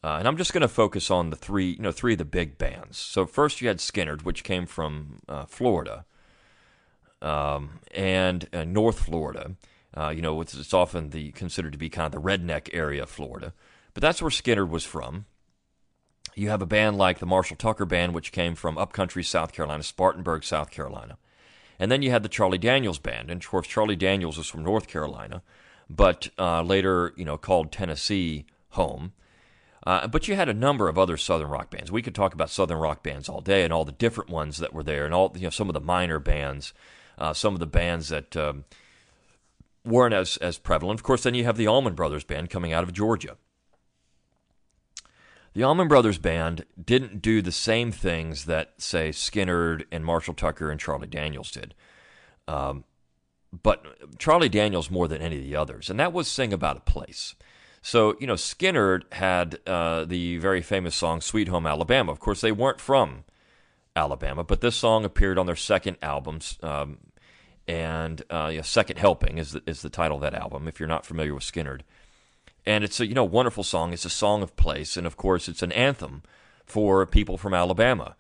uh, 0.04 0.18
and 0.20 0.28
I'm 0.28 0.38
just 0.38 0.54
going 0.54 0.62
to 0.62 0.68
focus 0.68 1.10
on 1.10 1.32
the 1.32 1.36
three, 1.36 1.72
you 1.72 1.82
know, 1.82 1.92
three 1.92 2.14
of 2.14 2.20
the 2.20 2.26
big 2.26 2.58
bands. 2.58 2.98
So 2.98 3.26
first 3.26 3.60
you 3.60 3.68
had 3.68 3.80
Skynyrd, 3.80 4.22
which 4.22 4.44
came 4.44 4.68
from 4.68 5.20
uh, 5.28 5.46
Florida, 5.46 6.06
um, 7.22 7.80
and 7.94 8.48
uh, 8.54 8.64
North 8.64 9.00
Florida. 9.00 9.56
Uh, 9.98 10.10
you 10.10 10.22
know, 10.22 10.40
it's, 10.42 10.54
it's, 10.54 10.74
often 10.74 11.10
the 11.10 11.32
considered 11.32 11.72
to 11.72 11.78
be 11.78 11.90
kind 11.90 12.06
of 12.06 12.12
the 12.12 12.30
redneck 12.30 12.70
area 12.74 13.04
of 13.04 13.10
Florida, 13.10 13.54
but 13.94 14.02
that's 14.02 14.22
where 14.22 14.30
Skynyrd 14.30 14.70
was 14.70 14.84
from. 14.84 15.26
You 16.36 16.50
have 16.50 16.62
a 16.62 16.68
band 16.68 16.98
like 16.98 17.20
the 17.20 17.26
Marshall 17.26 17.56
Tucker 17.56 17.86
Band, 17.86 18.14
which 18.14 18.34
came 18.34 18.56
from 18.56 18.78
upcountry 18.78 19.24
South 19.24 19.54
Carolina, 19.54 19.84
Spartanburg, 19.84 20.44
South 20.44 20.70
Carolina. 20.70 21.18
And 21.80 21.90
then 21.90 22.02
you 22.02 22.12
had 22.12 22.24
the 22.24 22.30
Charlie 22.30 22.58
Daniels 22.58 23.00
Band, 23.00 23.32
and 23.32 23.42
of 23.42 23.50
course 23.50 23.68
Charlie 23.68 23.96
Daniels 23.96 24.38
was 24.38 24.48
from 24.48 24.64
North 24.64 24.88
Carolina, 24.88 25.42
but 25.90 26.30
uh, 26.38 26.62
later, 26.62 27.14
you 27.16 27.24
know, 27.24 27.38
called 27.38 27.72
Tennessee 27.72 28.46
home. 28.70 29.14
Uh, 29.86 30.08
but 30.08 30.28
you 30.28 30.36
had 30.36 30.50
a 30.50 30.54
number 30.54 30.90
of 30.90 30.98
other 30.98 31.16
Southern 31.16 31.50
rock 31.50 31.70
bands. 31.70 31.92
We 31.92 32.02
could 32.02 32.16
talk 32.16 32.34
about 32.34 32.50
Southern 32.50 32.80
rock 32.80 33.04
bands 33.04 33.30
all 33.30 33.42
day 33.42 33.64
and 33.64 33.72
all 33.72 33.86
the 33.86 33.92
different 33.92 34.30
ones 34.30 34.58
that 34.58 34.74
were 34.74 34.84
there, 34.84 35.06
and 35.06 35.14
all 35.14 35.32
you 35.36 35.44
know 35.44 35.50
some 35.50 35.70
of 35.70 35.74
the 35.74 35.82
minor 35.82 36.20
bands, 36.20 36.74
uh, 37.18 37.34
some 37.34 37.54
of 37.54 37.60
the 37.60 37.68
bands 37.68 38.10
that 38.10 38.36
um, 38.36 38.66
weren't 39.86 40.14
as 40.14 40.38
as 40.38 40.58
prevalent. 40.58 41.00
Of 41.00 41.04
course, 41.04 41.24
then 41.24 41.36
you 41.36 41.44
have 41.44 41.58
the 41.58 41.68
Allman 41.68 41.94
Brothers 41.94 42.24
Band 42.24 42.50
coming 42.50 42.74
out 42.74 42.84
of 42.84 42.94
Georgia. 42.94 43.38
The 45.56 45.64
Allman 45.64 45.88
Brothers 45.88 46.18
Band 46.18 46.66
didn't 46.84 47.22
do 47.22 47.42
the 47.42 47.52
same 47.52 47.90
things 47.90 48.44
that, 48.44 48.74
say, 48.78 49.12
Skynyrd 49.12 49.86
and 49.90 50.04
Marshall 50.04 50.34
Tucker 50.34 50.70
and 50.70 50.78
Charlie 50.78 51.08
Daniels 51.08 51.50
did. 51.50 51.74
Um, 52.46 52.84
but 53.64 54.20
Charlie 54.20 54.50
Daniels 54.50 54.92
more 54.92 55.08
than 55.08 55.22
any 55.22 55.38
of 55.38 55.44
the 55.44 55.56
others, 55.56 55.90
and 55.90 55.98
that 55.98 56.12
was 56.12 56.28
Sing 56.28 56.52
About 56.52 56.76
a 56.76 56.82
Place. 56.82 57.36
So, 57.82 58.18
you 58.20 58.28
know, 58.28 58.34
Skynyrd 58.34 59.04
had 59.14 59.60
uh, 59.66 60.04
the 60.04 60.40
very 60.40 60.62
famous 60.62 60.94
song 60.94 61.22
Sweet 61.22 61.48
Home 61.48 61.66
Alabama. 61.66 62.12
Of 62.12 62.20
course, 62.20 62.42
they 62.42 62.52
weren't 62.52 62.82
from 62.82 63.24
Alabama, 63.96 64.44
but 64.44 64.60
this 64.60 64.76
song 64.76 65.06
appeared 65.06 65.38
on 65.38 65.46
their 65.46 65.56
second 65.56 65.96
album, 66.02 66.40
um, 66.64 66.98
and 67.66 68.22
uh, 68.30 68.62
Second 68.62 69.00
Helping 69.00 69.38
is 69.38 69.54
the, 69.54 69.64
is 69.66 69.82
the 69.82 69.90
title 69.90 70.18
of 70.18 70.22
that 70.22 70.34
album, 70.34 70.68
if 70.68 70.82
you're 70.82 70.90
not 70.90 71.06
familiar 71.06 71.34
with 71.34 71.44
Skynyrd 71.44 71.82
and 72.66 72.84
it's 72.84 73.00
a 73.00 73.08
you 73.08 73.14
know 73.14 73.24
wonderful 73.24 73.64
song. 73.64 73.94
It's 73.94 74.06
a 74.06 74.10
song 74.10 74.44
of 74.44 74.56
place, 74.56 74.98
and 74.98 75.06
of 75.06 75.18
course, 75.18 75.48
it's 75.48 75.62
an 75.62 75.72
anthem 75.72 76.24
for 76.66 77.06
people 77.06 77.38
from 77.38 77.54
Alabama. 77.54 78.16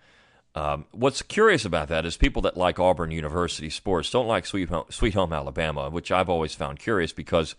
Um, 0.55 0.86
what's 0.91 1.21
curious 1.21 1.65
about 1.65 1.89
that 1.89 2.05
is 2.05 2.15
people 2.15 2.41
that 2.43 2.55
like 2.55 2.79
Auburn 2.79 3.12
University 3.12 3.69
sports 3.69 4.10
don't 4.10 4.27
like 4.27 4.45
Sweet 4.45 4.69
Home, 4.69 4.86
Sweet 4.89 5.13
Home 5.13 5.34
Alabama, 5.34 5.89
which 5.89 6.12
I've 6.12 6.29
always 6.29 6.55
found 6.55 6.79
curious 6.79 7.12
because 7.12 7.55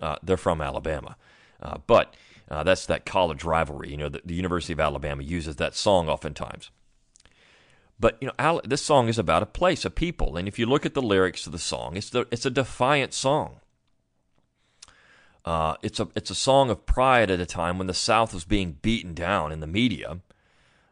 uh, 0.00 0.16
they're 0.22 0.38
from 0.38 0.62
Alabama. 0.62 1.16
Uh, 1.60 1.78
but 1.86 2.14
uh, 2.50 2.62
that's 2.62 2.86
that 2.86 3.04
college 3.04 3.44
rivalry. 3.44 3.90
You 3.90 3.98
know, 3.98 4.08
the, 4.08 4.22
the, 4.24 4.34
University 4.34 4.72
of 4.72 4.80
Alabama 4.80 5.22
uses 5.22 5.56
that 5.56 5.74
song 5.74 6.08
oftentimes. 6.08 6.70
But 8.00 8.16
you 8.20 8.28
know, 8.28 8.34
Al- 8.38 8.62
this 8.64 8.82
song 8.82 9.08
is 9.08 9.18
about 9.18 9.42
a 9.42 9.46
place, 9.46 9.84
a 9.84 9.90
people, 9.90 10.36
and 10.36 10.48
if 10.48 10.58
you 10.58 10.66
look 10.66 10.86
at 10.86 10.94
the 10.94 11.02
lyrics 11.02 11.44
to 11.44 11.50
the 11.50 11.58
song, 11.58 11.96
it's 11.96 12.10
the, 12.10 12.26
it's 12.30 12.46
a 12.46 12.50
defiant 12.50 13.12
song. 13.12 13.60
Uh, 15.44 15.74
it's 15.82 15.98
a 15.98 16.08
it's 16.14 16.30
a 16.30 16.36
song 16.36 16.70
of 16.70 16.86
pride 16.86 17.30
at 17.30 17.40
a 17.40 17.46
time 17.46 17.78
when 17.78 17.88
the 17.88 17.94
South 17.94 18.32
was 18.32 18.44
being 18.44 18.78
beaten 18.82 19.12
down 19.12 19.50
in 19.50 19.60
the 19.60 19.66
media 19.66 20.20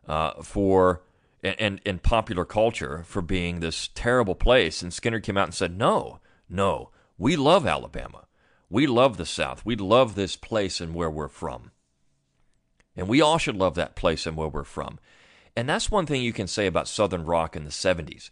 uh, 0.09 0.43
for 0.43 1.03
and 1.43 1.81
in 1.87 1.99
popular 1.99 2.45
culture 2.45 3.05
for 3.07 3.23
being 3.23 3.61
this 3.61 3.89
terrible 3.95 4.35
place. 4.35 4.83
And 4.83 4.93
Skynyrd 4.93 5.23
came 5.23 5.37
out 5.37 5.49
and 5.49 5.55
said, 5.55 5.77
"No, 5.79 6.19
no, 6.49 6.91
we 7.17 7.37
love 7.37 7.67
Alabama. 7.67 8.27
We 8.69 8.87
love 8.87 9.17
the 9.17 9.27
South. 9.27 9.65
We 9.65 9.77
love 9.77 10.15
this 10.15 10.37
place 10.37 10.81
and 10.81 10.95
where 10.95 11.11
we're 11.11 11.29
from. 11.29 11.71
And 12.97 13.09
we 13.09 13.21
all 13.21 13.39
should 13.39 13.57
love 13.57 13.77
that 13.77 13.97
place 13.97 14.27
and 14.27 14.37
where 14.37 14.49
we're 14.49 14.65
from." 14.65 14.99
And 15.57 15.69
that's 15.69 15.91
one 15.91 16.07
thing 16.07 16.23
you 16.23 16.33
can 16.33 16.47
say 16.47 16.67
about 16.67 16.89
Southern 16.89 17.25
rock 17.25 17.57
in 17.57 17.65
the 17.65 17.71
70s. 17.71 18.31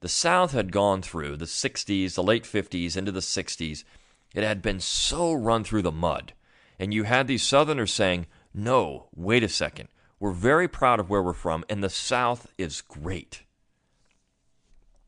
The 0.00 0.08
South 0.08 0.52
had 0.52 0.70
gone 0.70 1.02
through 1.02 1.36
the 1.36 1.44
60s, 1.44 2.14
the 2.14 2.22
late 2.22 2.44
50s, 2.44 2.96
into 2.96 3.10
the 3.10 3.20
60s. 3.20 3.84
It 4.34 4.44
had 4.44 4.62
been 4.62 4.80
so 4.80 5.32
run 5.32 5.64
through 5.64 5.82
the 5.82 5.92
mud. 5.92 6.32
And 6.78 6.94
you 6.94 7.04
had 7.04 7.26
these 7.26 7.42
Southerners 7.42 7.92
saying, 7.92 8.26
no, 8.54 9.08
wait 9.14 9.42
a 9.42 9.48
second. 9.48 9.88
We're 10.20 10.32
very 10.32 10.68
proud 10.68 11.00
of 11.00 11.08
where 11.08 11.22
we're 11.22 11.32
from, 11.32 11.64
and 11.68 11.82
the 11.82 11.90
South 11.90 12.48
is 12.58 12.80
great. 12.80 13.42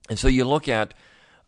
And 0.09 0.19
so 0.19 0.29
you 0.29 0.45
look 0.45 0.69
at 0.69 0.95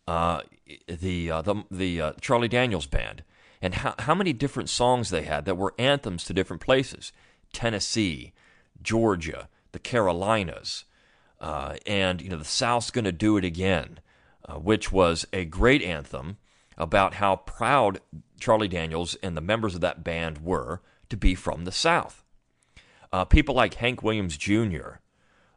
uh, 0.07 0.41
the 0.87 1.31
uh, 1.31 1.41
the, 1.41 1.63
the 1.71 2.01
uh, 2.01 2.13
Charlie 2.19 2.47
Daniels 2.47 2.87
Band 2.87 3.23
and 3.61 3.75
how, 3.75 3.95
how 3.99 4.15
many 4.15 4.33
different 4.33 4.69
songs 4.69 5.09
they 5.09 5.23
had 5.23 5.45
that 5.45 5.55
were 5.55 5.73
anthems 5.77 6.25
to 6.25 6.33
different 6.33 6.61
places 6.61 7.13
Tennessee, 7.53 8.33
Georgia, 8.81 9.47
the 9.71 9.79
Carolinas, 9.79 10.83
uh, 11.39 11.75
and 11.85 12.21
you 12.21 12.29
know 12.29 12.37
the 12.37 12.45
South's 12.45 12.91
going 12.91 13.05
to 13.05 13.11
do 13.11 13.37
it 13.37 13.45
again, 13.45 13.99
uh, 14.45 14.55
which 14.55 14.91
was 14.91 15.25
a 15.31 15.45
great 15.45 15.81
anthem 15.81 16.37
about 16.77 17.15
how 17.15 17.37
proud 17.37 17.99
Charlie 18.39 18.67
Daniels 18.67 19.15
and 19.23 19.37
the 19.37 19.41
members 19.41 19.75
of 19.75 19.81
that 19.81 20.03
band 20.03 20.39
were 20.39 20.81
to 21.09 21.17
be 21.17 21.35
from 21.35 21.65
the 21.65 21.71
South. 21.71 22.23
Uh, 23.11 23.25
people 23.25 23.55
like 23.55 23.75
Hank 23.75 24.01
Williams 24.01 24.37
Jr., 24.37 24.99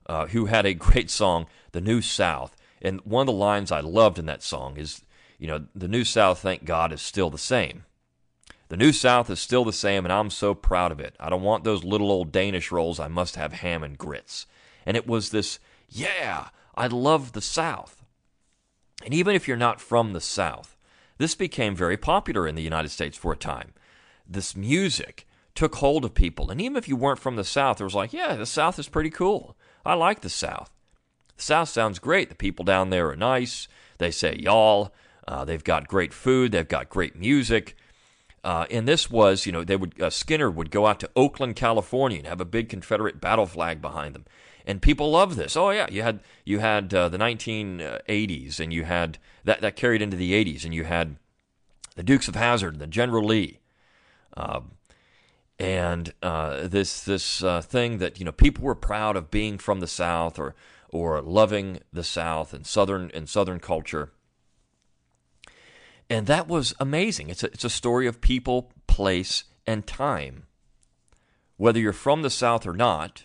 uh, 0.06 0.26
who 0.28 0.46
had 0.46 0.66
a 0.66 0.74
great 0.86 1.10
song, 1.10 1.46
"The 1.72 1.80
New 1.80 2.02
South," 2.02 2.54
and 2.82 3.00
one 3.00 3.22
of 3.22 3.26
the 3.26 3.32
lines 3.32 3.72
I 3.72 3.80
loved 3.80 4.18
in 4.18 4.26
that 4.26 4.42
song 4.42 4.76
is, 4.76 5.02
you 5.38 5.46
know, 5.46 5.66
the 5.74 5.88
New 5.88 6.04
South, 6.04 6.40
thank 6.40 6.64
God, 6.64 6.92
is 6.92 7.02
still 7.02 7.30
the 7.30 7.38
same. 7.38 7.84
The 8.68 8.76
New 8.76 8.92
South 8.92 9.30
is 9.30 9.40
still 9.40 9.64
the 9.64 9.72
same, 9.72 10.04
and 10.04 10.12
I'm 10.12 10.30
so 10.30 10.52
proud 10.54 10.90
of 10.90 11.00
it. 11.00 11.14
I 11.20 11.30
don't 11.30 11.42
want 11.42 11.64
those 11.64 11.84
little 11.84 12.10
old 12.10 12.32
Danish 12.32 12.72
rolls. 12.72 12.98
I 12.98 13.08
must 13.08 13.36
have 13.36 13.52
ham 13.52 13.82
and 13.84 13.96
grits. 13.96 14.46
And 14.84 14.96
it 14.96 15.06
was 15.06 15.30
this, 15.30 15.58
yeah, 15.88 16.48
I 16.74 16.88
love 16.88 17.32
the 17.32 17.40
South. 17.40 18.04
And 19.04 19.14
even 19.14 19.36
if 19.36 19.46
you're 19.46 19.56
not 19.56 19.80
from 19.80 20.12
the 20.12 20.20
South, 20.20 20.75
this 21.18 21.34
became 21.34 21.74
very 21.74 21.96
popular 21.96 22.46
in 22.46 22.54
the 22.54 22.62
United 22.62 22.90
States 22.90 23.16
for 23.16 23.32
a 23.32 23.36
time. 23.36 23.72
This 24.28 24.56
music 24.56 25.26
took 25.54 25.76
hold 25.76 26.04
of 26.04 26.14
people. 26.14 26.50
And 26.50 26.60
even 26.60 26.76
if 26.76 26.88
you 26.88 26.96
weren't 26.96 27.18
from 27.18 27.36
the 27.36 27.44
South, 27.44 27.80
it 27.80 27.84
was 27.84 27.94
like, 27.94 28.12
yeah, 28.12 28.34
the 28.34 28.46
South 28.46 28.78
is 28.78 28.88
pretty 28.88 29.10
cool. 29.10 29.56
I 29.84 29.94
like 29.94 30.20
the 30.20 30.28
South. 30.28 30.70
The 31.36 31.42
South 31.42 31.68
sounds 31.68 31.98
great. 31.98 32.28
The 32.28 32.34
people 32.34 32.64
down 32.64 32.90
there 32.90 33.10
are 33.10 33.16
nice. 33.16 33.68
They 33.98 34.10
say 34.10 34.36
y'all. 34.38 34.92
Uh, 35.26 35.44
they've 35.44 35.64
got 35.64 35.88
great 35.88 36.12
food. 36.12 36.52
They've 36.52 36.68
got 36.68 36.88
great 36.88 37.16
music. 37.16 37.76
Uh, 38.44 38.64
and 38.70 38.86
this 38.86 39.10
was, 39.10 39.44
you 39.44 39.50
know, 39.50 39.64
they 39.64 39.74
would 39.74 40.00
uh, 40.00 40.06
Skynyrd 40.06 40.54
would 40.54 40.70
go 40.70 40.86
out 40.86 41.00
to 41.00 41.10
Oakland, 41.16 41.56
California, 41.56 42.18
and 42.18 42.28
have 42.28 42.40
a 42.40 42.44
big 42.44 42.68
Confederate 42.68 43.20
battle 43.20 43.46
flag 43.46 43.82
behind 43.82 44.14
them, 44.14 44.24
and 44.66 44.82
people 44.82 45.10
loved 45.10 45.36
this. 45.36 45.56
Oh 45.56 45.70
yeah, 45.70 45.86
you 45.90 46.02
had 46.02 46.20
you 46.44 46.58
had 46.58 46.92
uh, 46.92 47.08
the 47.08 47.18
1980s, 47.18 48.60
and 48.60 48.72
you 48.72 48.84
had 48.84 49.18
that 49.44 49.60
that 49.60 49.76
carried 49.76 50.02
into 50.02 50.16
the 50.16 50.32
80s, 50.32 50.64
and 50.64 50.74
you 50.74 50.84
had 50.84 51.16
the 51.94 52.02
Dukes 52.02 52.28
of 52.28 52.34
Hazzard, 52.34 52.78
the 52.78 52.86
General 52.86 53.24
Lee, 53.24 53.60
um, 54.36 54.72
and 55.58 56.12
uh, 56.22 56.66
this 56.66 57.02
this 57.04 57.42
uh, 57.42 57.62
thing 57.62 57.98
that 57.98 58.18
you 58.18 58.24
know 58.24 58.32
people 58.32 58.64
were 58.64 58.74
proud 58.74 59.16
of 59.16 59.30
being 59.30 59.56
from 59.56 59.80
the 59.80 59.86
South 59.86 60.38
or 60.38 60.54
or 60.88 61.20
loving 61.22 61.80
the 61.92 62.04
South 62.04 62.52
and 62.52 62.66
Southern 62.66 63.10
and 63.14 63.28
Southern 63.28 63.60
culture. 63.60 64.12
And 66.08 66.26
that 66.26 66.46
was 66.46 66.72
amazing. 66.78 67.30
It's 67.30 67.42
a, 67.42 67.46
it's 67.46 67.64
a 67.64 67.70
story 67.70 68.06
of 68.06 68.20
people, 68.20 68.72
place, 68.86 69.44
and 69.66 69.84
time. 69.86 70.44
Whether 71.56 71.80
you're 71.80 71.92
from 71.92 72.22
the 72.22 72.30
South 72.30 72.64
or 72.64 72.72
not, 72.72 73.24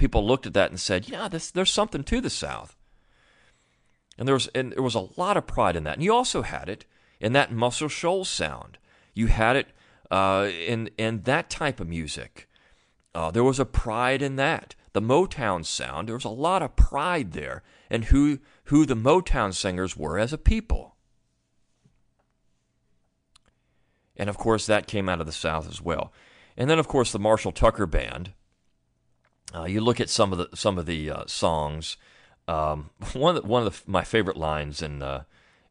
people 0.00 0.26
looked 0.26 0.46
at 0.46 0.54
that 0.54 0.70
and 0.70 0.80
said, 0.80 1.08
yeah, 1.08 1.28
this, 1.28 1.50
there's 1.50 1.70
something 1.70 2.02
to 2.02 2.20
the 2.20 2.30
South. 2.30 2.76
And 4.18 4.26
there, 4.26 4.34
was, 4.34 4.48
and 4.54 4.72
there 4.72 4.82
was 4.82 4.94
a 4.94 5.08
lot 5.16 5.36
of 5.36 5.46
pride 5.46 5.76
in 5.76 5.84
that. 5.84 5.94
And 5.94 6.02
you 6.02 6.12
also 6.12 6.42
had 6.42 6.68
it 6.68 6.86
in 7.20 7.34
that 7.34 7.52
Muscle 7.52 7.88
Shoals 7.88 8.28
sound. 8.28 8.78
You 9.14 9.26
had 9.26 9.56
it 9.56 9.68
uh, 10.10 10.48
in, 10.66 10.90
in 10.96 11.22
that 11.22 11.50
type 11.50 11.80
of 11.80 11.88
music. 11.88 12.48
Uh, 13.14 13.30
there 13.30 13.44
was 13.44 13.60
a 13.60 13.64
pride 13.66 14.22
in 14.22 14.36
that. 14.36 14.74
The 14.92 15.02
Motown 15.02 15.64
sound, 15.64 16.08
there 16.08 16.16
was 16.16 16.24
a 16.24 16.30
lot 16.30 16.62
of 16.62 16.74
pride 16.74 17.32
there 17.32 17.62
in 17.90 18.02
who, 18.04 18.40
who 18.64 18.86
the 18.86 18.96
Motown 18.96 19.54
singers 19.54 19.96
were 19.96 20.18
as 20.18 20.32
a 20.32 20.38
people. 20.38 20.96
And 24.16 24.28
of 24.28 24.36
course, 24.36 24.66
that 24.66 24.86
came 24.86 25.08
out 25.08 25.20
of 25.20 25.26
the 25.26 25.32
South 25.32 25.68
as 25.68 25.80
well. 25.80 26.12
And 26.56 26.68
then, 26.68 26.78
of 26.78 26.88
course, 26.88 27.12
the 27.12 27.18
Marshall 27.18 27.52
Tucker 27.52 27.86
Band. 27.86 28.32
Uh, 29.54 29.64
you 29.64 29.80
look 29.80 30.00
at 30.00 30.08
some 30.08 30.32
of 30.32 30.38
the 30.38 30.56
some 30.56 30.78
of 30.78 30.86
the 30.86 31.10
uh, 31.10 31.24
songs. 31.26 31.96
Um, 32.48 32.90
one 33.12 33.36
of 33.36 33.42
the, 33.42 33.48
one 33.48 33.66
of 33.66 33.84
the, 33.84 33.90
my 33.90 34.04
favorite 34.04 34.36
lines 34.36 34.82
in 34.82 35.02
uh, 35.02 35.24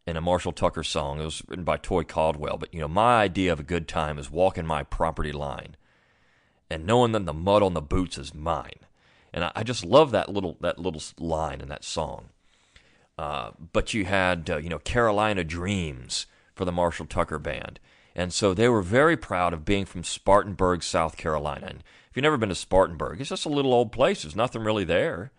in 0.05 0.17
a 0.17 0.21
Marshall 0.21 0.51
Tucker 0.51 0.83
song. 0.83 1.19
It 1.19 1.25
was 1.25 1.43
written 1.47 1.65
by 1.65 1.77
Toy 1.77 2.03
Caldwell. 2.03 2.57
But 2.57 2.73
you 2.73 2.79
know, 2.79 2.87
my 2.87 3.21
idea 3.21 3.51
of 3.53 3.59
a 3.59 3.63
good 3.63 3.87
time 3.87 4.17
is 4.17 4.31
walking 4.31 4.65
my 4.65 4.83
property 4.83 5.31
line, 5.31 5.75
and 6.69 6.85
knowing 6.85 7.11
that 7.13 7.25
the 7.25 7.33
mud 7.33 7.63
on 7.63 7.73
the 7.73 7.81
boots 7.81 8.17
is 8.17 8.33
mine. 8.33 8.79
And 9.33 9.45
I, 9.45 9.51
I 9.55 9.63
just 9.63 9.85
love 9.85 10.11
that 10.11 10.29
little 10.29 10.57
that 10.61 10.79
little 10.79 11.01
line 11.17 11.61
in 11.61 11.69
that 11.69 11.83
song. 11.83 12.29
Uh, 13.17 13.51
but 13.73 13.93
you 13.93 14.05
had 14.05 14.49
uh, 14.49 14.57
you 14.57 14.69
know 14.69 14.79
Carolina 14.79 15.43
Dreams 15.43 16.25
for 16.55 16.65
the 16.65 16.71
Marshall 16.71 17.05
Tucker 17.05 17.39
Band. 17.39 17.79
And 18.15 18.33
so 18.33 18.53
they 18.53 18.67
were 18.67 18.81
very 18.81 19.15
proud 19.15 19.53
of 19.53 19.63
being 19.63 19.85
from 19.85 20.03
Spartanburg, 20.03 20.83
South 20.83 21.15
Carolina. 21.15 21.67
And 21.67 21.83
if 22.09 22.17
you've 22.17 22.23
never 22.23 22.37
been 22.37 22.49
to 22.49 22.55
Spartanburg, 22.55 23.21
it's 23.21 23.29
just 23.29 23.45
a 23.45 23.49
little 23.49 23.73
old 23.73 23.91
place. 23.91 24.23
There's 24.23 24.35
nothing 24.35 24.63
really 24.63 24.83
there. 24.83 25.31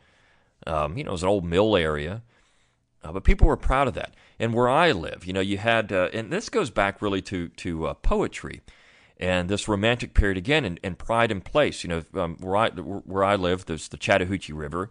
Um, 0.66 0.96
you 0.96 1.04
know, 1.04 1.14
it's 1.14 1.22
an 1.22 1.28
old 1.28 1.44
mill 1.44 1.76
area. 1.76 2.22
Uh, 3.02 3.12
but 3.12 3.24
people 3.24 3.46
were 3.46 3.56
proud 3.56 3.88
of 3.88 3.94
that. 3.94 4.14
And 4.38 4.54
where 4.54 4.68
I 4.68 4.92
live, 4.92 5.24
you 5.26 5.32
know, 5.32 5.40
you 5.40 5.58
had, 5.58 5.90
uh, 5.90 6.10
and 6.12 6.32
this 6.32 6.48
goes 6.48 6.70
back 6.70 7.00
really 7.00 7.22
to, 7.22 7.48
to 7.48 7.86
uh, 7.86 7.94
poetry 7.94 8.60
and 9.18 9.48
this 9.48 9.68
romantic 9.68 10.14
period 10.14 10.36
again 10.36 10.64
and, 10.64 10.78
and 10.84 10.98
pride 10.98 11.30
in 11.30 11.40
place. 11.40 11.82
You 11.82 11.88
know, 11.88 12.02
um, 12.14 12.36
where, 12.40 12.56
I, 12.56 12.70
where 12.70 13.24
I 13.24 13.36
live, 13.36 13.66
there's 13.66 13.88
the 13.88 13.96
Chattahoochee 13.96 14.52
River. 14.52 14.90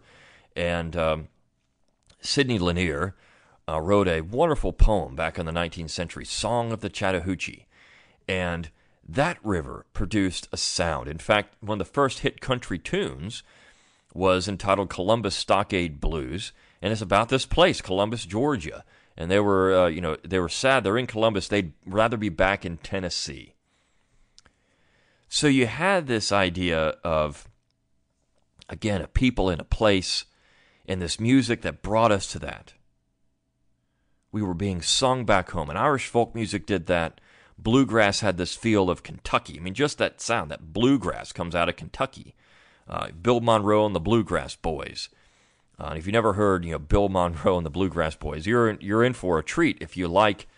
And 0.56 0.96
um, 0.96 1.28
Sidney 2.20 2.58
Lanier 2.58 3.14
uh, 3.68 3.80
wrote 3.80 4.08
a 4.08 4.22
wonderful 4.22 4.72
poem 4.72 5.14
back 5.14 5.38
in 5.38 5.46
the 5.46 5.52
19th 5.52 5.90
century, 5.90 6.24
Song 6.24 6.72
of 6.72 6.80
the 6.80 6.88
Chattahoochee. 6.88 7.66
And 8.28 8.70
that 9.14 9.38
river 9.44 9.86
produced 9.92 10.48
a 10.52 10.56
sound. 10.56 11.08
In 11.08 11.18
fact, 11.18 11.54
one 11.60 11.80
of 11.80 11.86
the 11.86 11.92
first 11.92 12.20
hit 12.20 12.40
country 12.40 12.78
tunes 12.78 13.42
was 14.14 14.48
entitled 14.48 14.90
Columbus 14.90 15.34
Stockade 15.34 16.00
Blues, 16.00 16.52
and 16.82 16.92
it's 16.92 17.02
about 17.02 17.28
this 17.28 17.46
place, 17.46 17.80
Columbus, 17.80 18.24
Georgia. 18.24 18.84
And 19.16 19.30
they 19.30 19.40
were, 19.40 19.74
uh, 19.74 19.86
you 19.88 20.00
know, 20.00 20.16
they 20.26 20.38
were 20.38 20.48
sad. 20.48 20.82
They're 20.82 20.96
in 20.96 21.06
Columbus. 21.06 21.48
They'd 21.48 21.72
rather 21.84 22.16
be 22.16 22.28
back 22.28 22.64
in 22.64 22.78
Tennessee. 22.78 23.54
So 25.28 25.46
you 25.46 25.66
had 25.66 26.06
this 26.06 26.32
idea 26.32 26.96
of, 27.04 27.48
again, 28.68 29.02
a 29.02 29.06
people 29.06 29.50
in 29.50 29.60
a 29.60 29.64
place, 29.64 30.24
and 30.86 31.00
this 31.00 31.20
music 31.20 31.62
that 31.62 31.82
brought 31.82 32.12
us 32.12 32.26
to 32.32 32.38
that. 32.40 32.74
We 34.32 34.42
were 34.42 34.54
being 34.54 34.80
sung 34.80 35.24
back 35.24 35.50
home, 35.50 35.68
and 35.68 35.78
Irish 35.78 36.06
folk 36.06 36.34
music 36.34 36.66
did 36.66 36.86
that 36.86 37.20
bluegrass 37.62 38.20
had 38.20 38.36
this 38.36 38.54
feel 38.54 38.90
of 38.90 39.02
Kentucky. 39.02 39.58
I 39.58 39.62
mean, 39.62 39.74
just 39.74 39.98
that 39.98 40.20
sound, 40.20 40.50
that 40.50 40.72
bluegrass 40.72 41.32
comes 41.32 41.54
out 41.54 41.68
of 41.68 41.76
Kentucky. 41.76 42.34
Uh, 42.88 43.08
Bill 43.10 43.40
Monroe 43.40 43.86
and 43.86 43.94
the 43.94 44.00
Bluegrass 44.00 44.56
Boys. 44.56 45.08
Uh, 45.78 45.94
if 45.96 46.06
you 46.06 46.12
never 46.12 46.34
heard, 46.34 46.64
you 46.64 46.72
know, 46.72 46.78
Bill 46.78 47.08
Monroe 47.10 47.56
and 47.56 47.66
the 47.66 47.70
Bluegrass 47.70 48.16
Boys, 48.16 48.46
you're 48.46 48.68
in, 48.68 48.78
you're 48.80 49.04
in 49.04 49.12
for 49.12 49.38
a 49.38 49.44
treat. 49.44 49.78
If 49.80 49.96
you 49.96 50.08
like 50.08 50.48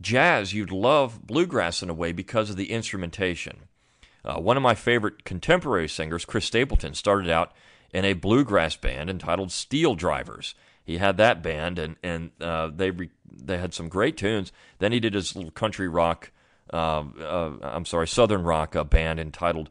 jazz, 0.00 0.52
you'd 0.52 0.70
love 0.70 1.26
bluegrass 1.26 1.82
in 1.82 1.90
a 1.90 1.94
way 1.94 2.12
because 2.12 2.50
of 2.50 2.56
the 2.56 2.70
instrumentation. 2.70 3.64
Uh, 4.24 4.38
one 4.40 4.56
of 4.56 4.62
my 4.62 4.74
favorite 4.74 5.24
contemporary 5.24 5.88
singers, 5.88 6.24
Chris 6.24 6.44
Stapleton, 6.44 6.94
started 6.94 7.30
out 7.30 7.52
in 7.92 8.04
a 8.04 8.12
bluegrass 8.12 8.76
band 8.76 9.08
entitled 9.08 9.52
Steel 9.52 9.94
Drivers. 9.94 10.54
He 10.86 10.98
had 10.98 11.18
that 11.18 11.42
band, 11.42 11.78
and 11.78 11.96
and 12.02 12.30
uh, 12.40 12.70
they 12.74 12.90
re- 12.90 13.10
they 13.30 13.58
had 13.58 13.74
some 13.74 13.88
great 13.88 14.16
tunes. 14.16 14.52
Then 14.78 14.92
he 14.92 15.00
did 15.00 15.14
his 15.14 15.36
little 15.36 15.50
country 15.50 15.88
rock, 15.88 16.30
uh, 16.72 17.04
uh, 17.20 17.52
I'm 17.60 17.84
sorry, 17.84 18.08
southern 18.08 18.44
rock 18.44 18.74
uh, 18.74 18.84
band 18.84 19.20
entitled 19.20 19.68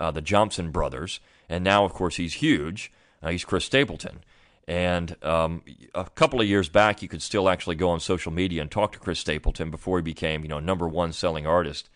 uh, 0.00 0.10
the 0.10 0.22
Jompson 0.22 0.72
Brothers. 0.72 1.20
And 1.48 1.62
now, 1.62 1.84
of 1.84 1.92
course, 1.92 2.16
he's 2.16 2.34
huge. 2.34 2.90
He's 3.26 3.44
Chris 3.44 3.64
Stapleton. 3.64 4.24
And 4.66 5.16
um, 5.22 5.62
a 5.94 6.04
couple 6.04 6.40
of 6.40 6.46
years 6.46 6.68
back, 6.70 7.02
you 7.02 7.08
could 7.08 7.22
still 7.22 7.48
actually 7.48 7.76
go 7.76 7.90
on 7.90 8.00
social 8.00 8.32
media 8.32 8.62
and 8.62 8.70
talk 8.70 8.92
to 8.92 8.98
Chris 8.98 9.20
Stapleton 9.20 9.70
before 9.70 9.98
he 9.98 10.02
became, 10.02 10.42
you 10.42 10.48
know, 10.48 10.60
number 10.60 10.88
one 10.88 11.12
selling 11.12 11.46
artist 11.46 11.88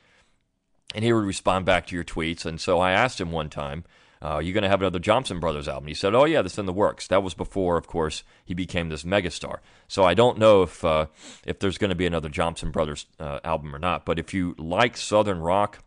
and 0.94 1.04
he 1.04 1.12
would 1.12 1.24
respond 1.24 1.64
back 1.64 1.87
to 1.87 1.94
your 1.94 2.04
tweets. 2.04 2.44
And 2.44 2.61
so 2.61 2.78
I 2.81 2.92
asked 2.92 3.20
him 3.20 3.31
one 3.31 3.50
time, 3.50 3.85
uh, 4.22 4.26
"Are 4.35 4.42
going 4.42 4.62
to 4.62 4.68
have 4.68 4.81
another 4.81 4.98
Jompson 4.98 5.40
Brothers 5.40 5.68
album?" 5.68 5.88
He 5.88 5.94
said, 5.94 6.14
"Oh 6.14 6.24
yeah, 6.24 6.42
that's 6.42 6.59
in 6.59 6.66
the 6.66 6.72
works." 6.72 7.07
That 7.09 7.22
was 7.22 7.35
before, 7.35 7.76
of 7.76 7.87
course, 7.87 8.22
he 8.44 8.54
became 8.54 8.88
this 8.88 9.04
megastar. 9.04 9.59
So 9.87 10.04
I 10.04 10.14
don't 10.14 10.38
know 10.38 10.62
if 10.62 10.85
uh, 10.85 11.07
if 11.46 11.59
there's 11.59 11.78
going 11.78 11.90
to 11.90 11.96
be 11.96 12.07
another 12.07 12.28
Jompson 12.28 12.72
Brothers 12.72 13.07
uh, 13.18 13.40
album 13.44 13.74
or 13.74 13.78
not. 13.78 14.04
But 14.04 14.18
if 14.18 14.35
you 14.35 14.54
like 14.59 14.96
Southern 14.96 15.40
rock, 15.40 15.78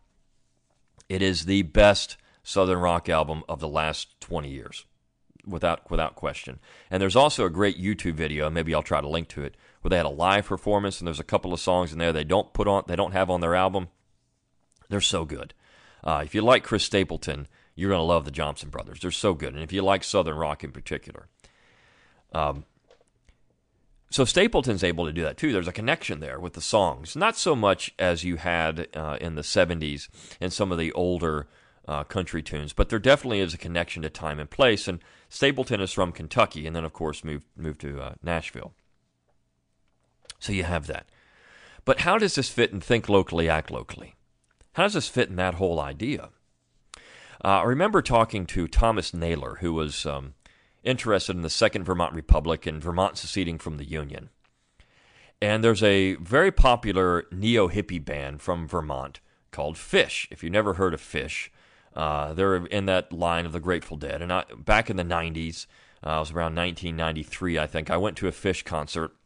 it 1.08 1.22
is 1.22 1.44
the 1.44 1.62
best 1.62 2.16
Southern 2.42 2.78
rock 2.78 3.08
album 3.08 3.42
of 3.48 3.60
the 3.60 3.68
last 3.68 4.20
20 4.20 4.50
years, 4.50 4.84
without 5.46 5.90
without 5.90 6.14
question. 6.14 6.58
And 6.90 7.00
there's 7.00 7.16
also 7.16 7.44
a 7.44 7.50
great 7.50 7.80
YouTube 7.80 8.14
video. 8.14 8.50
Maybe 8.50 8.74
I'll 8.74 8.82
try 8.82 9.00
to 9.00 9.08
link 9.08 9.28
to 9.28 9.42
it 9.42 9.56
where 9.82 9.90
they 9.90 9.96
had 9.96 10.06
a 10.06 10.10
live 10.10 10.46
performance, 10.46 11.00
and 11.00 11.06
there's 11.06 11.20
a 11.20 11.24
couple 11.24 11.52
of 11.52 11.60
songs 11.60 11.92
in 11.92 11.98
there 11.98 12.12
they 12.12 12.24
don't 12.24 12.52
put 12.52 12.68
on, 12.68 12.84
they 12.86 12.96
don't 12.96 13.12
have 13.12 13.30
on 13.30 13.40
their 13.40 13.54
album. 13.54 13.88
They're 14.88 15.00
so 15.00 15.24
good. 15.24 15.54
Uh, 16.04 16.22
if 16.24 16.34
you 16.34 16.42
like 16.42 16.64
Chris 16.64 16.84
Stapleton, 16.84 17.48
you're 17.74 17.90
going 17.90 17.98
to 17.98 18.04
love 18.04 18.24
the 18.24 18.30
Jompson 18.30 18.70
Brothers. 18.70 19.00
They're 19.00 19.10
so 19.10 19.34
good, 19.34 19.54
and 19.54 19.62
if 19.62 19.72
you 19.72 19.82
like 19.82 20.04
Southern 20.04 20.36
rock 20.36 20.62
in 20.64 20.72
particular. 20.72 21.28
Um, 22.32 22.64
so 24.10 24.24
Stapleton's 24.24 24.84
able 24.84 25.06
to 25.06 25.12
do 25.12 25.22
that 25.22 25.38
too. 25.38 25.52
There's 25.52 25.68
a 25.68 25.72
connection 25.72 26.20
there 26.20 26.38
with 26.38 26.52
the 26.52 26.60
songs, 26.60 27.16
not 27.16 27.36
so 27.36 27.56
much 27.56 27.94
as 27.98 28.24
you 28.24 28.36
had 28.36 28.88
uh, 28.94 29.16
in 29.20 29.36
the 29.36 29.42
'70s 29.42 30.08
and 30.40 30.52
some 30.52 30.70
of 30.70 30.78
the 30.78 30.92
older 30.92 31.48
uh, 31.88 32.04
country 32.04 32.42
tunes, 32.42 32.72
but 32.72 32.90
there 32.90 32.98
definitely 32.98 33.40
is 33.40 33.54
a 33.54 33.58
connection 33.58 34.02
to 34.02 34.10
time 34.10 34.38
and 34.38 34.50
place. 34.50 34.86
And 34.86 35.00
Stapleton 35.28 35.80
is 35.80 35.92
from 35.92 36.12
Kentucky, 36.12 36.66
and 36.66 36.76
then 36.76 36.84
of 36.84 36.92
course 36.92 37.24
moved 37.24 37.46
moved 37.56 37.80
to 37.80 38.00
uh, 38.00 38.14
Nashville. 38.22 38.74
So 40.38 40.52
you 40.52 40.64
have 40.64 40.88
that. 40.88 41.06
But 41.84 42.00
how 42.00 42.18
does 42.18 42.34
this 42.34 42.48
fit 42.48 42.70
in 42.70 42.80
think 42.80 43.08
locally, 43.08 43.48
act 43.48 43.70
locally? 43.70 44.14
How 44.74 44.84
does 44.84 44.94
this 44.94 45.08
fit 45.08 45.28
in 45.28 45.36
that 45.36 45.54
whole 45.54 45.80
idea? 45.80 46.30
Uh, 47.44 47.60
I 47.60 47.64
remember 47.64 48.02
talking 48.02 48.46
to 48.46 48.68
Thomas 48.68 49.12
Naylor, 49.12 49.56
who 49.60 49.72
was 49.72 50.06
um, 50.06 50.34
interested 50.84 51.34
in 51.34 51.42
the 51.42 51.50
Second 51.50 51.84
Vermont 51.84 52.14
Republic 52.14 52.66
and 52.66 52.80
Vermont 52.82 53.18
seceding 53.18 53.58
from 53.58 53.78
the 53.78 53.84
Union. 53.84 54.30
And 55.40 55.64
there's 55.64 55.82
a 55.82 56.14
very 56.16 56.52
popular 56.52 57.24
neo 57.32 57.68
hippie 57.68 58.04
band 58.04 58.42
from 58.42 58.68
Vermont 58.68 59.18
called 59.50 59.74
Phish. 59.74 60.28
If 60.30 60.44
you've 60.44 60.52
never 60.52 60.74
heard 60.74 60.94
of 60.94 61.00
Phish, 61.00 61.48
uh, 61.96 62.32
they're 62.32 62.64
in 62.66 62.86
that 62.86 63.12
line 63.12 63.44
of 63.44 63.52
the 63.52 63.58
Grateful 63.58 63.96
Dead. 63.96 64.22
And 64.22 64.32
I, 64.32 64.44
back 64.56 64.88
in 64.88 64.96
the 64.96 65.02
90s, 65.02 65.66
uh, 66.06 66.10
it 66.10 66.18
was 66.20 66.30
around 66.30 66.54
1993, 66.54 67.58
I 67.58 67.66
think, 67.66 67.90
I 67.90 67.96
went 67.96 68.16
to 68.18 68.28
a 68.28 68.32
Phish 68.32 68.64
concert 68.64 69.16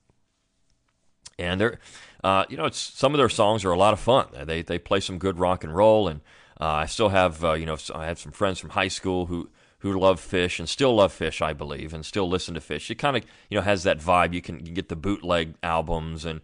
and 1.38 1.60
they're 1.60 1.78
uh, 2.24 2.44
you 2.48 2.56
know 2.56 2.68
some 2.70 3.14
of 3.14 3.18
their 3.18 3.28
songs 3.28 3.64
are 3.64 3.70
a 3.70 3.78
lot 3.78 3.92
of 3.92 4.00
fun. 4.00 4.26
They 4.44 4.62
they 4.62 4.78
play 4.78 5.00
some 5.00 5.18
good 5.18 5.38
rock 5.38 5.64
and 5.64 5.74
roll, 5.74 6.08
and 6.08 6.20
I 6.58 6.86
still 6.86 7.10
have 7.10 7.44
uh, 7.44 7.52
you 7.52 7.66
know 7.66 7.76
I 7.94 8.06
have 8.06 8.18
some 8.18 8.32
friends 8.32 8.58
from 8.58 8.70
high 8.70 8.88
school 8.88 9.26
who 9.26 9.50
who 9.80 9.98
love 9.98 10.20
Phish 10.20 10.58
and 10.58 10.68
still 10.68 10.94
love 10.94 11.16
Phish, 11.16 11.42
I 11.42 11.52
believe, 11.52 11.92
and 11.92 12.04
still 12.04 12.28
listen 12.28 12.54
to 12.54 12.60
Phish. 12.60 12.90
It 12.90 12.96
kind 12.96 13.16
of 13.16 13.24
you 13.50 13.56
know 13.56 13.62
has 13.62 13.82
that 13.82 13.98
vibe. 13.98 14.32
You 14.32 14.42
can 14.42 14.64
you 14.64 14.72
get 14.72 14.88
the 14.88 14.96
bootleg 14.96 15.54
albums 15.62 16.24
and 16.24 16.40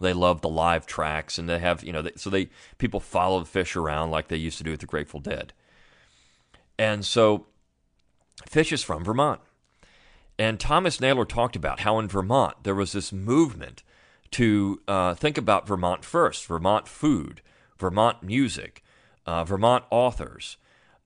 they 0.00 0.12
love 0.12 0.40
the 0.40 0.48
live 0.48 0.86
tracks 0.86 1.38
and 1.38 1.48
they 1.48 1.58
have 1.58 1.84
you 1.84 1.92
know 1.92 2.02
they, 2.02 2.12
so 2.16 2.28
they 2.28 2.48
people 2.78 3.00
follow 3.00 3.40
the 3.42 3.46
Phish 3.46 3.76
around 3.76 4.10
like 4.10 4.28
they 4.28 4.36
used 4.36 4.58
to 4.58 4.64
do 4.64 4.70
with 4.70 4.80
the 4.80 4.86
Grateful 4.86 5.20
Dead. 5.20 5.52
And 6.78 7.04
so 7.04 7.46
Phish 8.50 8.72
is 8.72 8.82
from 8.82 9.04
Vermont. 9.04 9.40
And 10.38 10.58
Thomas 10.58 11.00
Naylor 11.00 11.24
talked 11.24 11.54
about 11.56 11.80
how 11.80 11.98
in 11.98 12.08
Vermont 12.08 12.56
there 12.64 12.74
was 12.74 12.92
this 12.92 13.12
movement 13.12 13.82
to 14.32 14.80
uh, 14.88 15.14
think 15.14 15.38
about 15.38 15.68
Vermont 15.68 16.04
first, 16.04 16.46
Vermont 16.46 16.88
food, 16.88 17.42
Vermont 17.78 18.22
music, 18.22 18.82
uh, 19.26 19.44
Vermont 19.44 19.84
authors. 19.90 20.56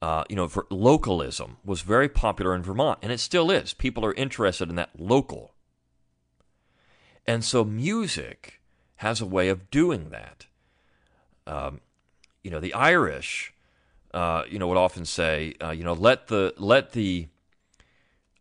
Uh, 0.02 0.24
you 0.29 0.37
know, 0.37 0.50
localism 0.70 1.57
was 1.64 1.81
very 1.81 2.09
popular 2.09 2.55
in 2.55 2.62
Vermont, 2.62 2.98
and 3.02 3.11
it 3.11 3.18
still 3.18 3.50
is. 3.50 3.72
People 3.72 4.05
are 4.05 4.12
interested 4.14 4.68
in 4.68 4.76
that 4.76 4.90
local. 4.98 5.55
And 7.26 7.42
so 7.44 7.64
music 7.64 8.61
has 8.96 9.20
a 9.20 9.26
way 9.26 9.48
of 9.48 9.70
doing 9.70 10.11
that. 10.11 10.46
Um, 11.46 11.81
you 12.42 12.50
know, 12.50 12.61
the 12.61 12.74
Irish, 12.74 13.55
uh, 14.12 14.42
you 14.48 14.59
know, 14.59 14.68
would 14.68 14.76
often 14.76 15.05
say, 15.05 15.55
uh, 15.62 15.70
you 15.70 15.83
know, 15.83 15.94
let 15.94 16.29
the 16.29 16.55
let 16.59 16.92
the 16.92 17.29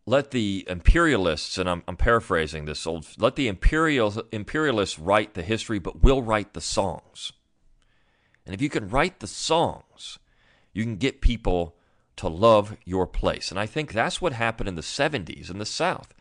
let 0.05 0.31
the 0.31 0.65
imperialists, 0.67 1.57
and 1.57 1.67
I'm, 1.67 1.83
I'm, 1.87 1.97
paraphrasing 1.97 2.65
this 2.65 2.85
old, 2.85 3.07
let 3.17 3.35
the 3.35 3.47
imperial, 3.47 4.13
imperialists 4.31 4.99
write 4.99 5.33
the 5.33 5.41
history, 5.41 5.79
but 5.79 6.03
we'll 6.03 6.21
write 6.21 6.53
the 6.53 6.61
songs. 6.61 7.33
And 8.45 8.53
if 8.53 8.61
you 8.61 8.69
can 8.69 8.89
write 8.89 9.19
the 9.19 9.27
songs, 9.27 10.19
you 10.73 10.83
can 10.83 10.97
get 10.97 11.21
people 11.21 11.75
to 12.17 12.27
love 12.27 12.77
your 12.85 13.07
place. 13.07 13.51
And 13.51 13.59
I 13.59 13.65
think 13.65 13.91
that's 13.91 14.21
what 14.21 14.33
happened 14.33 14.69
in 14.69 14.75
the 14.75 14.81
70s 14.81 15.49
in 15.49 15.57
the 15.57 15.65
South. 15.65 16.13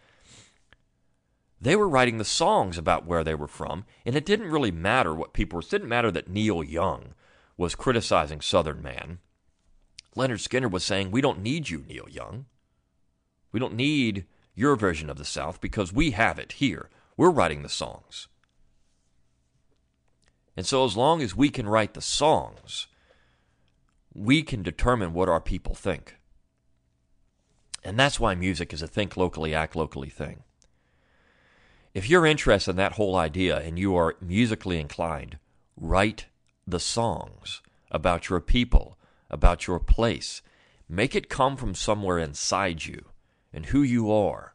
They 1.61 1.77
were 1.77 1.89
writing 1.89 2.19
the 2.19 2.25
songs 2.25 2.77
about 2.77 3.07
where 3.07 3.25
they 3.25 3.35
were 3.35 3.49
from, 3.49 3.85
and 4.05 4.15
it 4.15 4.27
didn't 4.27 4.51
really 4.51 4.71
matter 4.71 5.15
what 5.15 5.33
people 5.33 5.57
were. 5.57 5.63
It 5.63 5.71
didn't 5.71 5.89
matter 5.89 6.11
that 6.11 6.29
Neil 6.29 6.63
Young 6.63 7.15
was 7.57 7.75
criticizing 7.75 8.41
Southern 8.41 8.83
Man. 8.83 9.19
Lynyrd 10.17 10.47
Skynyrd 10.47 10.71
was 10.71 10.85
saying, 10.85 11.11
We 11.11 11.21
don't 11.21 11.43
need 11.43 11.71
you, 11.71 11.85
Neil 11.89 12.09
Young. 12.09 12.47
We 13.53 13.61
don't 13.61 13.75
need 13.75 14.27
your 14.55 14.77
version 14.77 15.09
of 15.09 15.17
the 15.17 15.25
South 15.25 15.61
because 15.61 15.93
we 15.93 16.13
have 16.13 16.39
it 16.39 16.53
here. 16.53 16.91
We're 17.17 17.31
writing 17.31 17.63
the 17.63 17.69
songs. 17.69 18.29
And 20.57 20.67
so, 20.67 20.85
as 20.85 20.97
long 20.97 21.21
as 21.21 21.37
we 21.37 21.49
can 21.49 21.69
write 21.69 21.95
the 21.95 22.01
songs, 22.01 22.87
we 24.15 24.43
can 24.43 24.63
determine 24.63 25.13
what 25.13 25.29
our 25.29 25.41
people 25.41 25.75
think. 25.75 26.17
And 27.83 27.99
that's 27.99 28.21
why 28.21 28.35
music 28.35 28.73
is 28.73 28.81
a 28.81 28.87
think 28.87 29.17
locally, 29.17 29.55
act 29.55 29.77
locally 29.77 30.09
thing. 30.09 30.45
If 31.93 32.09
you're 32.09 32.27
interested 32.27 32.73
in 32.73 32.77
that 32.77 32.93
whole 32.93 33.17
idea 33.17 33.59
and 33.59 33.79
you 33.79 33.95
are 33.97 34.17
musically 34.21 34.81
inclined, 34.81 35.39
write 35.77 36.27
the 36.67 36.81
songs 36.81 37.61
about 37.91 38.29
your 38.29 38.41
people, 38.41 38.99
about 39.31 39.67
your 39.67 39.79
place. 39.79 40.43
Make 40.89 41.15
it 41.15 41.29
come 41.29 41.57
from 41.57 41.75
somewhere 41.75 42.19
inside 42.19 42.85
you 42.85 43.05
and 43.53 43.67
who 43.67 43.83
you 43.83 44.11
are 44.11 44.55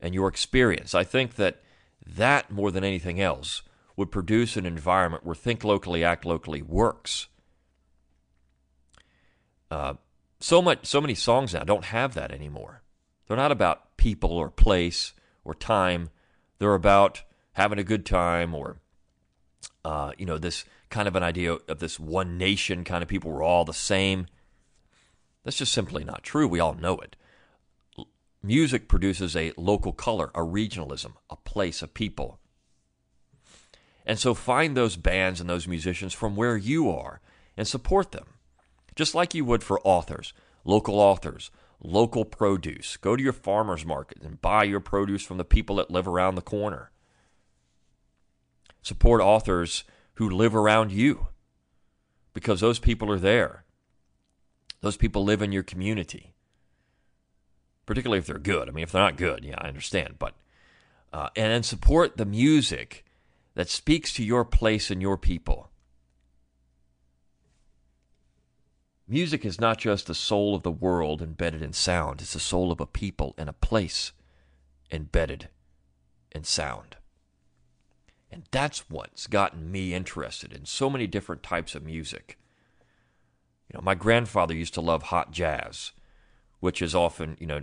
and 0.00 0.14
your 0.14 0.28
experience. 0.28 0.94
I 0.94 1.04
think 1.04 1.34
that 1.36 1.62
that, 2.06 2.50
more 2.50 2.70
than 2.70 2.84
anything 2.84 3.20
else, 3.20 3.62
would 3.96 4.10
produce 4.10 4.56
an 4.56 4.66
environment 4.66 5.24
where 5.24 5.34
think 5.34 5.64
locally, 5.64 6.04
act 6.04 6.24
locally 6.24 6.62
works. 6.62 7.28
Uh, 9.70 9.94
so 10.40 10.60
much, 10.60 10.84
so 10.86 11.00
many 11.00 11.14
songs 11.14 11.54
now 11.54 11.64
don't 11.64 11.86
have 11.86 12.14
that 12.14 12.30
anymore. 12.30 12.82
They're 13.26 13.36
not 13.36 13.52
about 13.52 13.96
people 13.96 14.32
or 14.32 14.50
place 14.50 15.12
or 15.44 15.54
time. 15.54 16.10
They're 16.58 16.74
about 16.74 17.22
having 17.52 17.78
a 17.78 17.84
good 17.84 18.04
time 18.04 18.54
or, 18.54 18.78
uh, 19.84 20.12
you 20.18 20.26
know, 20.26 20.38
this 20.38 20.64
kind 20.90 21.08
of 21.08 21.16
an 21.16 21.22
idea 21.22 21.54
of 21.54 21.78
this 21.78 21.98
one 21.98 22.36
nation 22.36 22.84
kind 22.84 23.02
of 23.02 23.08
people. 23.08 23.30
We're 23.30 23.42
all 23.42 23.64
the 23.64 23.72
same. 23.72 24.26
That's 25.44 25.56
just 25.56 25.72
simply 25.72 26.04
not 26.04 26.22
true. 26.22 26.46
We 26.46 26.60
all 26.60 26.74
know 26.74 26.98
it. 26.98 27.16
Music 28.42 28.88
produces 28.88 29.34
a 29.34 29.52
local 29.56 29.92
color, 29.92 30.30
a 30.34 30.40
regionalism, 30.40 31.14
a 31.30 31.36
place, 31.36 31.80
a 31.80 31.88
people. 31.88 32.38
And 34.06 34.18
so 34.18 34.34
find 34.34 34.76
those 34.76 34.96
bands 34.96 35.40
and 35.40 35.48
those 35.48 35.66
musicians 35.66 36.12
from 36.12 36.36
where 36.36 36.56
you 36.56 36.90
are 36.90 37.20
and 37.56 37.66
support 37.66 38.12
them. 38.12 38.26
Just 38.94 39.14
like 39.14 39.34
you 39.34 39.44
would 39.44 39.62
for 39.62 39.80
authors, 39.82 40.32
local 40.64 41.00
authors, 41.00 41.50
local 41.80 42.24
produce. 42.24 42.96
Go 42.96 43.16
to 43.16 43.22
your 43.22 43.32
farmer's 43.32 43.84
market 43.84 44.22
and 44.22 44.40
buy 44.40 44.64
your 44.64 44.80
produce 44.80 45.24
from 45.24 45.38
the 45.38 45.44
people 45.44 45.76
that 45.76 45.90
live 45.90 46.06
around 46.06 46.34
the 46.34 46.42
corner. 46.42 46.90
Support 48.82 49.20
authors 49.22 49.84
who 50.14 50.28
live 50.28 50.54
around 50.54 50.92
you 50.92 51.28
because 52.34 52.60
those 52.60 52.78
people 52.78 53.10
are 53.10 53.18
there. 53.18 53.64
Those 54.80 54.96
people 54.96 55.24
live 55.24 55.40
in 55.40 55.50
your 55.50 55.62
community 55.62 56.34
particularly 57.86 58.18
if 58.18 58.26
they're 58.26 58.38
good. 58.38 58.68
I 58.68 58.72
mean, 58.72 58.82
if 58.82 58.92
they're 58.92 59.02
not 59.02 59.16
good, 59.16 59.44
yeah, 59.44 59.56
I 59.58 59.68
understand. 59.68 60.16
But 60.18 60.34
uh, 61.12 61.28
and 61.36 61.52
then 61.52 61.62
support 61.62 62.16
the 62.16 62.24
music 62.24 63.04
that 63.54 63.70
speaks 63.70 64.12
to 64.14 64.24
your 64.24 64.44
place 64.44 64.90
and 64.90 65.00
your 65.00 65.16
people. 65.16 65.70
Music 69.06 69.44
is 69.44 69.60
not 69.60 69.78
just 69.78 70.06
the 70.06 70.14
soul 70.14 70.54
of 70.54 70.62
the 70.62 70.70
world 70.70 71.20
embedded 71.20 71.62
in 71.62 71.72
sound, 71.72 72.20
it's 72.20 72.32
the 72.32 72.40
soul 72.40 72.72
of 72.72 72.80
a 72.80 72.86
people 72.86 73.34
and 73.36 73.48
a 73.48 73.52
place 73.52 74.12
embedded 74.90 75.48
in 76.32 76.42
sound. 76.42 76.96
And 78.30 78.44
that's 78.50 78.90
what's 78.90 79.26
gotten 79.26 79.70
me 79.70 79.94
interested 79.94 80.52
in 80.52 80.64
so 80.64 80.90
many 80.90 81.06
different 81.06 81.42
types 81.42 81.74
of 81.74 81.84
music. 81.84 82.38
You 83.68 83.78
know, 83.78 83.84
my 83.84 83.94
grandfather 83.94 84.54
used 84.54 84.74
to 84.74 84.80
love 84.80 85.04
hot 85.04 85.30
jazz, 85.30 85.92
which 86.60 86.82
is 86.82 86.94
often, 86.94 87.36
you 87.38 87.46
know, 87.46 87.62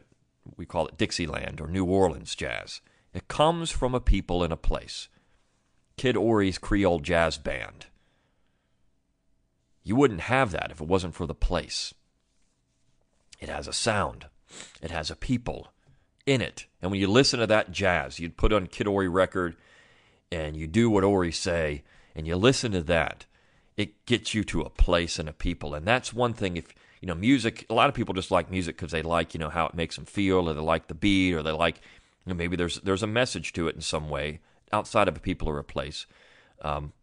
we 0.56 0.66
call 0.66 0.88
it 0.88 0.98
Dixieland 0.98 1.60
or 1.60 1.68
New 1.68 1.86
Orleans 1.86 2.36
jazz. 2.36 2.82
It 3.14 3.28
comes 3.28 3.72
from 3.72 3.94
a 3.94 4.00
people 4.00 4.44
and 4.44 4.54
a 4.54 4.58
place. 4.58 5.10
Kid 6.02 6.18
Ory's 6.18 6.58
Creole 6.58 6.98
Jazz 6.98 7.38
Band. 7.38 7.86
You 9.84 9.96
wouldn't 9.96 10.22
have 10.22 10.50
that 10.50 10.72
if 10.72 10.82
it 10.82 10.88
wasn't 10.88 11.14
for 11.14 11.28
the 11.28 11.36
place. 11.36 11.94
It 13.40 13.50
has 13.50 13.68
a 13.68 13.72
sound, 13.72 14.26
it 14.82 14.90
has 14.90 15.12
a 15.12 15.16
people 15.16 15.68
in 16.26 16.42
it. 16.42 16.66
And 16.82 16.90
when 16.90 17.00
you 17.00 17.08
listen 17.08 17.40
to 17.40 17.46
that 17.46 17.72
jazz, 17.72 18.20
you'd 18.20 18.36
put 18.36 18.52
on 18.52 18.66
Kid 18.66 18.88
Ory 18.88 19.08
record 19.08 19.58
and 20.32 20.58
you 20.58 20.66
do 20.66 20.90
what 20.90 21.04
Ory 21.04 21.32
say 21.32 21.84
and 22.16 22.26
you 22.26 22.36
listen 22.36 22.72
to 22.72 22.82
that, 22.82 23.28
it 23.78 24.04
gets 24.08 24.34
you 24.34 24.44
to 24.46 24.62
a 24.62 24.72
place 24.72 25.20
and 25.20 25.30
a 25.30 25.34
people. 25.34 25.76
And 25.76 25.86
that's 25.86 26.12
one 26.12 26.34
thing 26.34 26.58
if 26.58 26.74
you 27.00 27.08
know 27.08 27.14
music 27.14 27.68
a 27.70 27.76
lot 27.76 27.90
of 27.90 27.94
people 27.94 28.16
just 28.16 28.32
like 28.32 28.50
music 28.50 28.76
because 28.76 28.92
they 28.92 29.04
like 29.04 29.36
you 29.36 29.40
know 29.40 29.50
how 29.50 29.68
it 29.68 29.76
makes 29.76 29.98
them 29.98 30.06
feel 30.06 30.50
or 30.50 30.56
they 30.56 30.62
like 30.62 30.88
the 30.88 30.96
beat 30.96 31.36
or 31.36 31.44
they 31.44 31.52
like 31.52 31.80
you 32.26 32.34
know, 32.34 32.36
maybe 32.36 32.56
there's 32.56 32.78
there's 32.82 33.04
a 33.04 33.08
message 33.08 33.54
to 33.54 33.68
it 33.68 33.76
in 33.76 33.82
some 33.82 34.10
way 34.10 34.40
outside 34.74 35.08
of 35.08 35.18
a 35.18 35.22
people 35.22 35.48
or 35.48 35.58
a 35.58 35.64
place 35.64 36.06
um, 36.62 36.94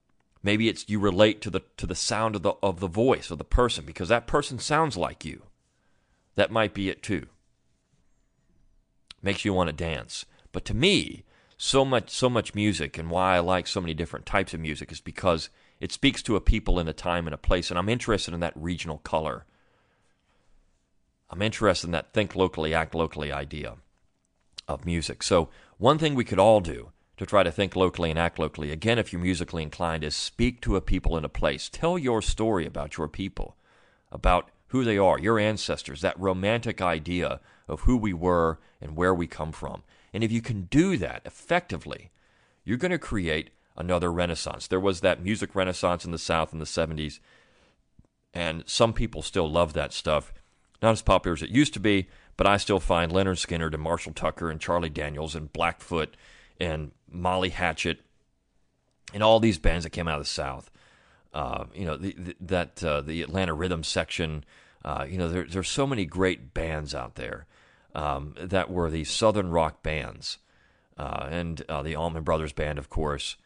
maybe 0.42 0.68
it's 0.68 0.88
you 0.88 0.98
relate 0.98 1.40
to 1.42 1.50
the 1.50 1.62
to 1.76 1.86
the 1.86 1.94
sound 1.94 2.36
of 2.36 2.42
the 2.42 2.54
of 2.62 2.80
the 2.80 2.88
voice 2.88 3.30
of 3.30 3.38
the 3.38 3.44
person 3.44 3.84
because 3.84 4.08
that 4.08 4.26
person 4.26 4.58
sounds 4.58 4.96
like 4.96 5.24
you. 5.24 5.42
That 6.36 6.50
might 6.50 6.74
be 6.74 6.88
it 6.88 7.02
too. 7.02 7.26
Makes 9.22 9.44
you 9.44 9.52
want 9.52 9.68
to 9.68 9.72
dance. 9.72 10.24
But 10.52 10.64
to 10.66 10.74
me 10.74 11.24
so 11.56 11.84
much 11.84 12.10
so 12.10 12.30
much 12.30 12.54
music 12.54 12.96
and 12.98 13.10
why 13.10 13.36
I 13.36 13.40
like 13.40 13.66
so 13.66 13.80
many 13.80 13.94
different 13.94 14.26
types 14.26 14.54
of 14.54 14.60
music 14.60 14.92
is 14.92 15.00
because 15.00 15.50
it 15.80 15.92
speaks 15.92 16.22
to 16.22 16.36
a 16.36 16.40
people 16.40 16.78
in 16.78 16.88
a 16.88 16.92
time 16.92 17.26
and 17.26 17.34
a 17.34 17.38
place 17.38 17.70
and 17.70 17.78
I'm 17.78 17.88
interested 17.88 18.34
in 18.34 18.40
that 18.40 18.52
regional 18.56 18.98
color. 18.98 19.44
I'm 21.30 21.42
interested 21.42 21.88
in 21.88 21.92
that 21.92 22.14
think 22.14 22.34
locally, 22.34 22.72
act 22.72 22.94
locally 22.94 23.32
idea 23.32 23.74
of 24.66 24.86
music. 24.86 25.22
So, 25.22 25.50
one 25.76 25.98
thing 25.98 26.14
we 26.14 26.24
could 26.24 26.38
all 26.38 26.60
do 26.60 26.90
to 27.18 27.26
try 27.26 27.42
to 27.42 27.52
think 27.52 27.76
locally 27.76 28.10
and 28.10 28.18
act 28.18 28.38
locally, 28.38 28.70
again, 28.70 28.98
if 28.98 29.12
you're 29.12 29.20
musically 29.20 29.62
inclined, 29.62 30.04
is 30.04 30.14
speak 30.14 30.60
to 30.62 30.76
a 30.76 30.80
people 30.80 31.16
in 31.16 31.24
a 31.24 31.28
place. 31.28 31.68
Tell 31.68 31.98
your 31.98 32.22
story 32.22 32.64
about 32.64 32.96
your 32.96 33.08
people, 33.08 33.56
about 34.10 34.50
who 34.68 34.84
they 34.84 34.96
are, 34.98 35.18
your 35.18 35.38
ancestors, 35.38 36.00
that 36.00 36.18
romantic 36.18 36.80
idea 36.80 37.40
of 37.66 37.80
who 37.80 37.96
we 37.96 38.12
were 38.12 38.58
and 38.80 38.96
where 38.96 39.14
we 39.14 39.26
come 39.26 39.52
from. 39.52 39.82
And 40.12 40.22
if 40.22 40.30
you 40.30 40.40
can 40.40 40.62
do 40.62 40.96
that 40.96 41.22
effectively, 41.24 42.10
you're 42.64 42.76
going 42.76 42.92
to 42.92 42.98
create 42.98 43.50
another 43.76 44.12
renaissance. 44.12 44.66
There 44.66 44.80
was 44.80 45.00
that 45.00 45.22
music 45.22 45.54
renaissance 45.54 46.04
in 46.04 46.12
the 46.12 46.18
South 46.18 46.52
in 46.52 46.60
the 46.60 46.64
70s, 46.64 47.18
and 48.32 48.62
some 48.66 48.92
people 48.92 49.22
still 49.22 49.50
love 49.50 49.72
that 49.72 49.92
stuff. 49.92 50.32
Not 50.80 50.92
as 50.92 51.02
popular 51.02 51.34
as 51.34 51.42
it 51.42 51.50
used 51.50 51.74
to 51.74 51.80
be, 51.80 52.08
but 52.36 52.46
I 52.46 52.58
still 52.58 52.78
find 52.78 53.10
Lynyrd 53.10 53.44
Skynyrd 53.44 53.74
and 53.74 53.82
Marshall 53.82 54.12
Tucker 54.12 54.50
and 54.50 54.60
Charlie 54.60 54.90
Daniels 54.90 55.34
and 55.34 55.52
Blackfoot 55.52 56.16
and 56.60 56.92
Molly 57.10 57.50
Hatchet 57.50 58.00
and 59.14 59.22
all 59.22 59.40
these 59.40 59.58
bands 59.58 59.84
that 59.84 59.90
came 59.90 60.08
out 60.08 60.18
of 60.18 60.24
the 60.24 60.30
South. 60.30 60.70
Uh, 61.32 61.64
you 61.74 61.84
know 61.84 61.96
the, 61.96 62.14
the, 62.14 62.36
that 62.40 62.82
uh, 62.82 63.00
the 63.00 63.22
Atlanta 63.22 63.54
Rhythm 63.54 63.84
section. 63.84 64.44
Uh, 64.84 65.04
you 65.08 65.18
know 65.18 65.28
there, 65.28 65.44
there's 65.44 65.68
so 65.68 65.86
many 65.86 66.04
great 66.04 66.54
bands 66.54 66.94
out 66.94 67.16
there 67.16 67.46
um, 67.94 68.34
that 68.40 68.70
were 68.70 68.90
the 68.90 69.04
Southern 69.04 69.50
rock 69.50 69.82
bands, 69.82 70.38
uh, 70.96 71.26
and 71.30 71.62
uh, 71.68 71.82
the 71.82 71.94
Allman 71.94 72.22
Brothers 72.22 72.52
Band, 72.52 72.78
of 72.78 72.88
course. 72.88 73.36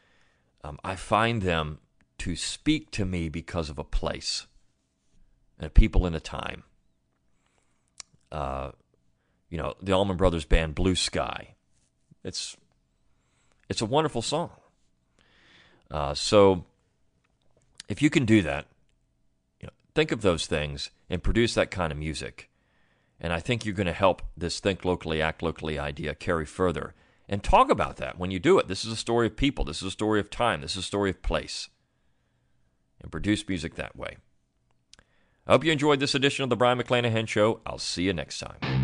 Um, 0.63 0.79
I 0.83 0.95
find 0.95 1.41
them 1.41 1.79
to 2.19 2.35
speak 2.35 2.89
to 2.91 3.03
me 3.03 3.27
because 3.27 3.69
of 3.69 3.77
a 3.77 3.83
place 3.83 4.47
and 5.59 5.73
people 5.73 6.05
in 6.05 6.13
a 6.15 6.21
time 6.21 6.63
uh, 8.33 8.71
you 9.49 9.57
know, 9.57 9.75
the 9.81 9.93
Allman 9.93 10.17
Brothers 10.17 10.43
band 10.43 10.75
Blue 10.75 10.95
Sky. 10.95 11.55
It's 12.23 12.57
it's 13.69 13.81
a 13.81 13.85
wonderful 13.85 14.21
song. 14.21 14.51
Uh, 15.89 16.13
so 16.13 16.65
if 17.87 18.01
you 18.01 18.09
can 18.09 18.25
do 18.25 18.41
that, 18.41 18.65
you 19.59 19.67
know, 19.67 19.73
think 19.93 20.11
of 20.11 20.21
those 20.21 20.45
things 20.45 20.89
and 21.09 21.23
produce 21.23 21.53
that 21.53 21.71
kind 21.71 21.91
of 21.91 21.97
music. 21.97 22.49
And 23.19 23.31
I 23.31 23.39
think 23.39 23.65
you're 23.65 23.75
going 23.75 23.87
to 23.87 23.93
help 23.93 24.21
this 24.35 24.59
think 24.59 24.83
locally, 24.83 25.21
act 25.21 25.41
locally 25.41 25.79
idea 25.79 26.15
carry 26.15 26.45
further. 26.45 26.93
And 27.29 27.41
talk 27.41 27.69
about 27.69 27.97
that 27.97 28.19
when 28.19 28.31
you 28.31 28.39
do 28.39 28.59
it. 28.59 28.67
This 28.67 28.83
is 28.83 28.91
a 28.91 28.97
story 28.97 29.27
of 29.27 29.37
people. 29.37 29.63
This 29.63 29.77
is 29.77 29.87
a 29.87 29.91
story 29.91 30.19
of 30.19 30.29
time. 30.29 30.61
This 30.61 30.73
is 30.73 30.79
a 30.79 30.83
story 30.83 31.09
of 31.09 31.21
place. 31.21 31.69
And 33.01 33.11
produce 33.11 33.47
music 33.47 33.75
that 33.75 33.95
way. 33.95 34.17
I 35.47 35.53
hope 35.53 35.63
you 35.63 35.71
enjoyed 35.71 35.99
this 35.99 36.15
edition 36.15 36.43
of 36.43 36.49
the 36.49 36.55
Brion 36.55 36.79
McClanahan 36.79 37.27
Show. 37.27 37.61
I'll 37.65 37.77
see 37.77 38.03
you 38.03 38.13
next 38.13 38.39
time. 38.39 38.82